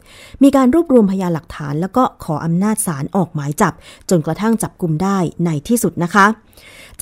[0.42, 3.72] มีการรวบรวมพยานหลักฐาน แล้วก็ขออำนาจศาลออกหมายจับ
[4.10, 6.26] จนกระทั่งจับกลุ่มได้ในที่สุดนะคะ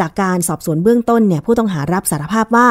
[0.00, 2.68] จากการสอบสวนเบื้องต้นเนี่ยผู้ต้องหารับสารภาพว่า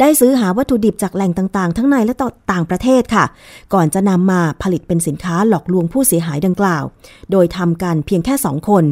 [0.00, 2.14] ได้ซื้อหาวัตถุดิบจากแหล่งต่างๆ ทั้งในและ
[2.52, 3.24] ต่างประเทศค่ะ
[3.74, 6.84] ก่อนจะนำมาผลิตเป็นสินค้าหลอกลวงผู้เสียหายดังกล่าว
[7.32, 8.84] โดยทำกันเพียงแค่สองคน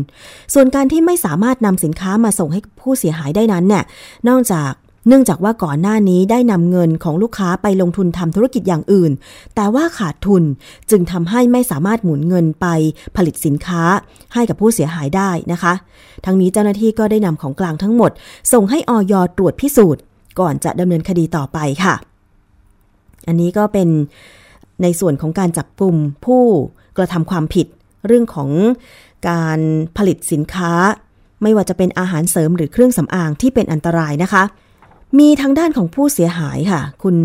[0.54, 3.84] ส่วนการที่ไม่สามารถนำสินค้ามาส่งให้ผู้เสียหายได้นั้นเนี่ย
[4.28, 4.70] นอกจาก
[5.08, 9.12] เนื่องจากว่าก่อนหน้านี้ได้นำเงินของลูกค้าไปลงทุนทำธุรกิจอย่างอื่น
[9.54, 10.42] แต่ว่าขาดทุน
[10.90, 12.66] จึงทำให้ไม่สามารถหมุนเงินไป
[13.16, 13.82] ผลิตสินค้า
[14.34, 15.72] ให้กับผู้เสียหายได้นะคะ
[16.24, 18.10] ทั้งนี้เจ้าหน้าที่ก็ได้นำของกลางทั้งหมด
[18.52, 20.02] ส่งให้ออยตรวจพิสูจน์
[20.40, 21.94] ก่อนจะดำเนินคดีต่อไปค่ะ
[23.28, 23.88] อันนี้ก็เป็น
[24.82, 26.42] ในส่วนของการจับกลุ่มผู้
[26.96, 27.66] กระทำความผิด
[28.06, 28.50] เรื่องของ
[29.28, 29.60] การ
[29.96, 30.72] ผลิตสินค้า
[31.42, 34.44] ไม่ว่าจะเป็นอาหารเสริมหรือเครื่องสำอางที่เป็นอันตรายนะคะ
[35.18, 37.16] มีทางด้านของผู้เสียหายค่ะ คุณ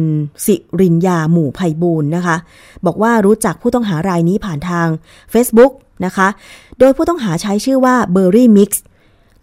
[0.45, 2.38] สิรินยาหมู่ไพบูลนะคะ
[2.85, 4.88] บอกว่ารู้จักผู้ต้องหารายนี้ผ่านทาง
[5.33, 5.71] Facebook
[6.05, 6.27] นะคะ
[6.79, 8.69] โดยผู้ต้องหาใช้ชื่อว่า Berry Mix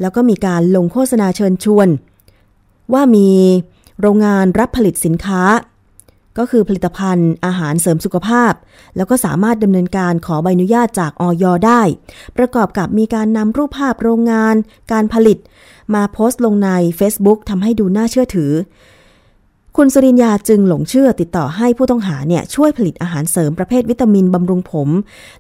[0.01, 1.89] แล้วก็มีการลงโฆษณาเชิญชวน
[2.93, 3.29] ว่ามี
[4.01, 5.43] โรงงานรับผลิตสินค้า
[6.39, 8.53] ก็คือผลิตภัณฑ์อาหารเสริมสุขภาพ
[8.97, 11.83] แล้วก็สามารถดำเนินการขอใบอนุญาตจากออยได้
[12.39, 14.55] ประกอบกับมีการนำรูปภาพโรงงาน
[14.93, 15.39] การผลิต
[15.95, 16.69] มาโพสต์ลงใน
[16.99, 18.53] Facebook ทำให้ดูน่าเชื่อถือ
[19.77, 24.89] คุณสุรินยาจึงหลงเชื่อติดต่อให้ผู้ต้องหาเนี่ยช่วยผลิตอาหารเสริมประเภทวิตามินบำรุงผม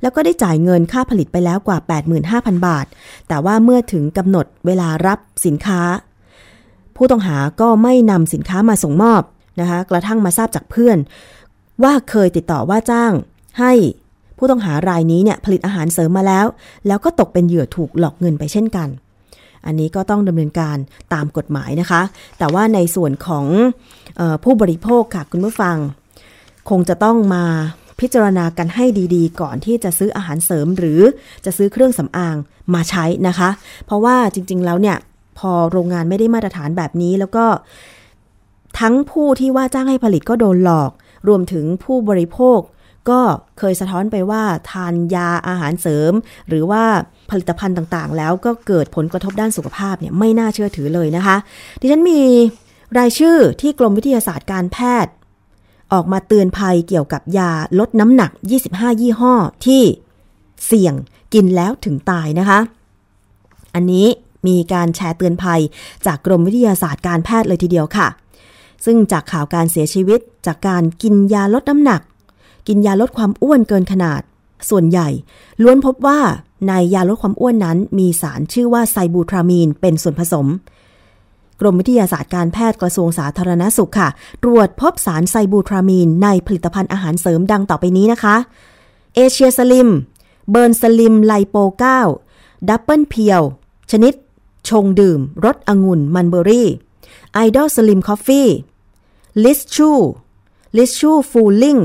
[0.02, 1.78] แล้วก็ได้จ่ายเงินค่าผลิตไปแล้วกว่า
[2.22, 2.86] 85,000 บาท
[3.28, 5.80] แต่ว่าเมื่อถึงกำหนดเวลารับสินค้า
[6.96, 9.22] ผู้ต้องหาก็ไม่นำสินค้ามาส่งมอบ
[9.60, 10.98] นะคะกระทั่งมาทราบจากเพื่อน
[11.82, 13.12] ว่าเคยติดต่อว่าจ้าง
[13.60, 13.72] ให้
[14.38, 16.46] ผู้ต้องหารายนี้เนี่ยผลิตอาหารเสริมมาแล้ว
[16.86, 18.88] แล้วก็ตกเป็นเหยื่อถูกหลอกเงินไปเช่นกัน
[19.66, 20.76] อันนี้ก็ต้องดำเนินการ
[21.14, 22.02] ตามกฎหมายนะคะ
[22.38, 23.46] แต่ว่าในส่วนของ
[24.20, 25.76] ออผู้บริโภคค่ะคุณผู้ฟัง
[26.70, 27.44] คงจะต้องมา
[28.00, 28.84] พิจารณากันให้
[29.14, 31.00] ดีๆ ก่อนที่จะซื้ออาหารเสริมหรือ
[31.44, 32.36] จะซื้อเครื่องสำอาง
[32.74, 33.48] มาใช้นะคะ
[33.86, 34.96] เพราะว่าจริง ๆ แล้วเนี่ย
[35.38, 37.44] พอโรงงานไม่ได้มาตรฐานแบบนี้แล้วก็
[38.80, 40.90] ทั้งผู้ที่ว่าจ้างให้ผลิตก็โดนหลอก
[41.28, 42.58] รวมถึงผู้บริโภค
[43.10, 43.20] ก็
[43.58, 46.12] เคยสะท้อนไปว่าทานยาอาหารเสริม
[46.48, 46.82] หรือว่า
[47.30, 51.36] ผลิตภัณฑ์ต่างๆ แล้วก็เกิดผลกระทบด้านสุขภาพเนี่ยไม่น่าเชื่อถือเลยนะคะ
[51.80, 52.20] ดิฉันมี
[52.98, 55.12] รายชื่อที่กรมวิทยาศาสตร์การแพทย์
[55.92, 58.30] ออกมาเตือนภัยเกี่ยวกับยาลดน้ำหนัก
[58.66, 59.34] 25 ยี่ห้อ
[59.66, 59.82] ที่
[60.66, 60.94] เสี่ยง
[61.34, 62.58] กินแล้วถึงตายนะคะ
[63.74, 64.06] อันนี้
[64.46, 65.60] มีการแชร์เตือนภัย
[66.06, 68.08] จากกรมวิทยาศาสตร์การแพทย์เลยทีเดียวค่ะ
[68.84, 72.00] ซึ่งจากข่าวการเสียชีวิตจากการกินยาลดน้ำหนัก
[72.66, 74.20] กินยาลดความอ้วนเกินขนาด
[74.70, 75.08] ส่วนใหญ่
[75.62, 76.20] ล้วนพบว่า
[76.68, 80.46] ในยาลดความอ้วนนั้น มีสารชื่อว่าไซบูทรามีนเป็นส่วนผสม
[81.60, 84.08] กรมวิทยาศาสตร์การแพทย์กระทรวงสาธารณสุขค่ะ
[84.42, 88.36] ตรวจพบสารไซบูทรามีนในผลิตภัณฑ์อาหารเสริมดังต่อไปนี้นะคะ
[89.14, 89.88] เอเชียสลิม
[90.50, 91.56] เบิร์นสลิมไลโป
[92.12, 93.42] 9ดับเบิลเพียว
[93.90, 94.14] ชนิด
[94.68, 96.68] ชงดื่มรสองุ่นมัลเบอร์รี่
[97.32, 98.48] ไอดอลสลิมคอฟฟี่
[99.44, 99.90] ลิสชู
[100.76, 101.78] ลิสชูฟูลลิง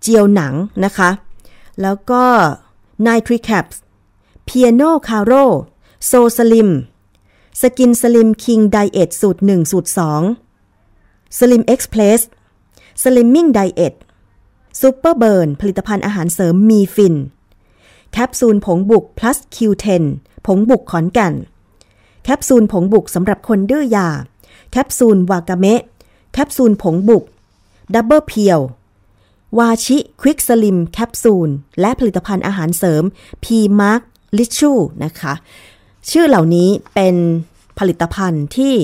[0.00, 1.10] เจียวหนังนะคะ
[1.82, 2.24] แล้วก็
[3.02, 3.66] ไนทริแคป
[4.44, 5.32] เพียโนคาโร
[6.06, 6.70] โซสลิม
[7.60, 9.90] สกินสลิมคิงไดเอทสูตร 1 สูตร
[10.62, 12.20] 2 สลิมเอ็กซ์เพลส
[13.02, 13.94] สลิมมิ่งไดเอท
[14.80, 17.14] ซูเปอร์เบิร์นผลิตภัณฑ์อาหารเสริมมีฟิน
[18.12, 20.02] แคปซูลผงบุก plus Q10
[20.46, 21.34] ผงบุกขอนแก่น
[22.24, 24.08] แคปซูลผงบุกสำหรับคนดื้อยา
[24.70, 25.82] แคปซูลวากาเมะ
[26.32, 27.24] แคปซูลผงบุก
[27.94, 28.60] ดับเบิลเพียว
[29.58, 31.50] วาชิควิกสลิมแคปซูล
[31.80, 33.02] และผลิตภัณฑ์อาหารเสริม
[33.44, 34.02] พีมาร์ค
[34.38, 34.72] ลิชู
[35.04, 35.34] นะคะ
[36.10, 37.16] ชื่อเหล่านี้เป็น
[37.78, 38.74] ผลิตภัณฑ์ที่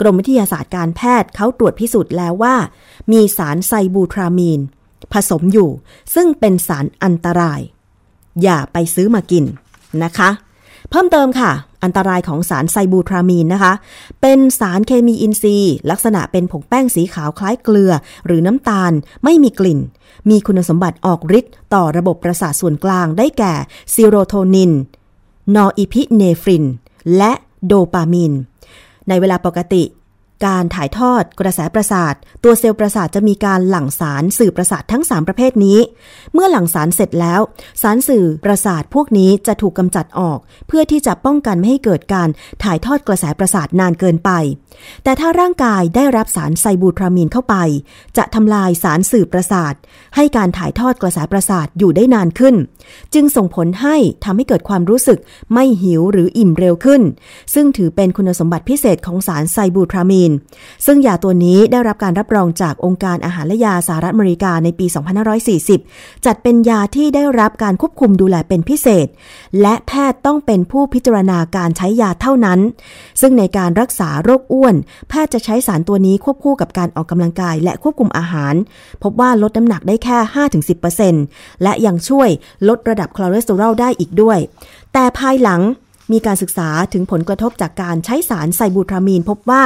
[0.00, 2.56] กรมวิทยาศาสตร์การแพทย์เขาตรวจพิสูจน์แล้วว่า
[3.12, 4.60] มีสารไซบูทรามีน
[5.12, 5.70] ผสมอยู่
[6.14, 7.60] ซึ่งเป็นสารอันตราย
[8.42, 9.44] อย่าไปซื้อมากิน
[10.04, 10.30] นะคะ
[10.92, 11.52] เพิ่มเติมค่ะ
[11.84, 13.72] อันตรายของสารไซบูทรามีนนะคะ
[14.20, 17.92] เป็นสารเคมีอินทรีย์ ลักษณะเป็นผงแป้งสีขาวคล้ายเกลือ
[18.26, 18.92] หรือน้ำตาล
[19.24, 19.80] ไม่มีกลิ่น
[20.30, 23.54] มีคุณสมบัติออกฤทธิ์ต่อระบบประสาทส่วนกลางได้แก่
[23.94, 24.72] ซีโรโทนิน
[25.54, 26.64] นอร์อิพิเนฟริน
[27.16, 27.32] และ
[27.66, 28.32] โดปามีน
[29.08, 29.82] ในเวลาปกติ
[30.46, 32.14] การถ่ายทอดกระแสประสาท
[32.44, 35.78] ตัวเซลล์ประสาทจะมีการหลั่งสารสื่อประสาททั้ง 3 ประเภทนี้
[36.34, 37.40] เมื่อหลั่งสารเสร็จแล้ว
[37.82, 40.38] สารสื่อประสาทพวกนี้จะถูกกำจัดออก
[40.68, 42.28] เพื่อที่จะป้องกันไม่ให้เกิดการ
[42.62, 44.30] ถ่ายทอดกระแสประสาทนานเกินไป
[45.04, 47.56] แต่ถ้าร่างกายได้รับสารไซบูทรามีนเข้าไป
[48.16, 49.74] จะทำลายสารสื่อประสาท
[50.16, 52.54] ให้การถ่ายทอดกระแสประสาทอยู่ได้นานขึ้น
[53.14, 55.18] จึงส่งผลให้ทำให้เกิดความรู้สึก
[55.52, 57.02] ไม่หิวหรืออิ่มเร็วขึ้น
[57.54, 60.31] ซึ่งถือเป็นคุณสมบัติพิเศษของสารไซบูทรามีน
[60.86, 64.86] ซึ่งยาตัวนี้ได้รับการรับรองจากองค์การอาหารและยาสหรัฐอเมริกาในปี
[65.56, 69.06] 2540 จัดเป็นยาที่ได้รับการควบคุมดูแลเป็นพิเศษ
[69.60, 72.60] และแพทย์ต้องเป็นผู้พิจารณาการใช้ยาเท่านั้น
[73.20, 74.74] ซึ่งในการรักษาโรคอ้วน
[75.08, 78.54] แพทย์จะใช้สารตัวนี้ควบคู่กับการออกกำลังกายและควบคุมอาหาร
[79.02, 80.18] พบว่าลดน้ำหนักได้แค่
[80.90, 82.28] 5-10%และยังช่วย
[82.68, 84.38] ลดระดับคอเลสเตอรอลได้อีกด้วย
[84.92, 85.60] แต่ภายหลัง
[86.12, 89.64] มีการศึกษาถึงผลกระทบจากการใช้สารไซบูทรามีน พบว่า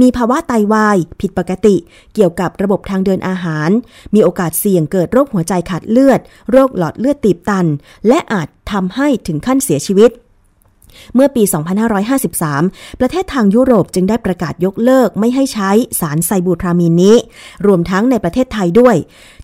[0.00, 1.76] มีภาวะไตวาย ผิดปกติ
[2.14, 3.70] เกี่ยวกับระบบทางเดินอาหาร
[4.14, 6.20] มีโอกาสเสี่ยงเกิดโรคหัวใจขาดเลือด
[6.50, 7.66] โรคหลอดเลือดตีบตัน
[8.08, 10.10] และอาจทำให้ถึงขั้นเสียชีวิต
[11.14, 11.42] เมื่อปี
[12.22, 15.70] 2553 ประเทศทางยุโรปจึงได้ประกาศยกเลิกไม่ให้ใช้
[16.00, 17.16] สารไซบูทรามีนนี้
[17.66, 18.96] รวมทั้งในประเทศไทยด้วย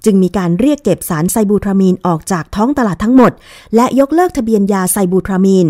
[0.05, 3.32] จึงมีการเรียกเก็บสารไซบูทรามีนออกจากท้องตลาดทั้งหมด
[3.74, 5.66] และยกเลิกทะเบียนยาไซบูทรามีน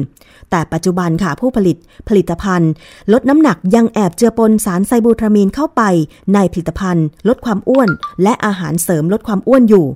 [0.51, 1.76] แต่ปัจจุบันค่ะผู้ผลิต
[2.09, 2.70] ผลิตภัณฑ์
[3.12, 5.82] ลดน้ำหนักยังแอบเจือปนสารไซบูทรามีนเข้าไป
[6.35, 7.89] ในผลิตภัณฑ์ ลดความอ้วน
[8.22, 9.87] และอาหารเสริมลดความอ้วนอยู่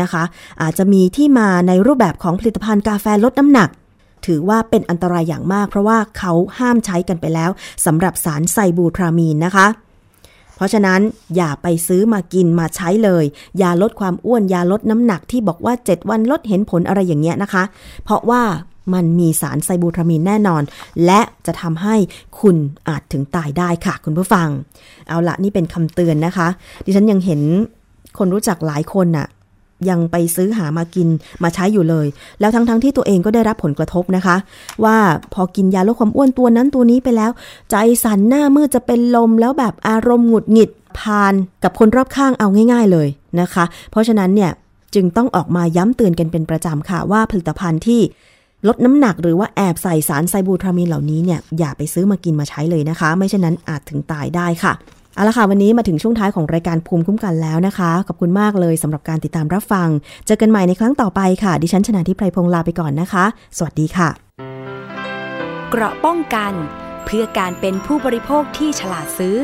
[0.00, 0.22] นะคะ
[0.62, 3.68] อาจจะมีที่มาในรูปแบบของผลิตภัณฑ์กาแฟลดน้ำหนัก
[4.26, 7.50] ถือว่าเป็นอันตรายอย่างมาก เพราะว่าเขาห้ามใช้กันไปแล้ว
[7.86, 9.66] สำหรับสารไซบูทรามีนนะคะ
[10.56, 11.00] เพราะฉะนั้น
[11.36, 13.24] อย่าไปซื้อมากินมาใช้เลย
[13.62, 17.62] ยาลดความอ้วนยาลดน้ำหนักที่บอกว่า 7 วันลดเห็นผลอะไรอย่างเงี้ยนะคะ
[18.04, 18.42] เพราะว่า
[18.94, 20.62] มันมีสารไซบูทรามีนแน่นอน
[21.04, 21.96] และจะทำให้
[22.40, 22.56] คุณ
[22.88, 24.48] อาจถึงตายได้ค่ะ คุณผู้ฟัง
[25.08, 26.48] เอาละนี่เป็นคำเตือนนะคะ
[26.84, 27.40] ดิฉันยังเห็น
[28.18, 29.26] คนรู้จักหลายคนน่ะ
[29.88, 31.08] ยังไปซื้อหามากิน
[31.42, 32.06] มาใช้อยู่เลย
[32.40, 34.36] แล้วทั้งๆทที่ตัวเองก็ได้รับผลกระทบนะคะ
[34.84, 34.96] ว่า
[35.34, 37.30] พอกินยาลดความอ้วนตัวนั้นตัวนี้ไปแล้ว
[37.70, 43.08] ใจสั่นหน้ามืดจะเป็นลมแล้วแบบอารมณ์หงุดหงิดพานกับคนรอบข้างเอาง่าย ๆเลย
[43.40, 44.50] นะคะ เพราะฉะนั้นเนี่ย
[44.94, 48.00] จึงต้องออกมาย้ำเตือนกันเป็นประจำค่ะ ว่าผลิตภัณฑ์ที่
[48.66, 54.72] ลดน้ำหนักหรือว่าแอบใส่สารไซบูทรามีนเหล่านี้เนี่ยอย่าไปซื้อมากินมาใช้เลยนะคะ ไม่เช่นนั้นอาจถึงตายได้ค่ะ
[55.18, 59.88] เอาละค่ะ วันนี้มาถึงช่วงท้ายของรายการภูมิคุ้มกันแล้วนะคะ ขอบคุณมากเลยสำหรับการติดตามรับฟัง
[60.26, 63.24] เจอกันใหม่ในครั้งต่อไปค่ะ ดิฉันชนะทิพไพรพงศ์ลาไปก่อนนะคะ
[63.56, 64.08] สวัสดีค่ะ
[65.70, 66.52] เกราะป้องกัน
[67.04, 69.36] เพื่อการเป็นผู้บริโภคที่ฉลาดซื้อ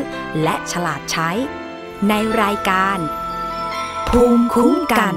[0.42, 1.30] และฉลาดใช้
[2.08, 2.98] ในรายการ
[4.08, 5.14] ภูมิคุ้มกัน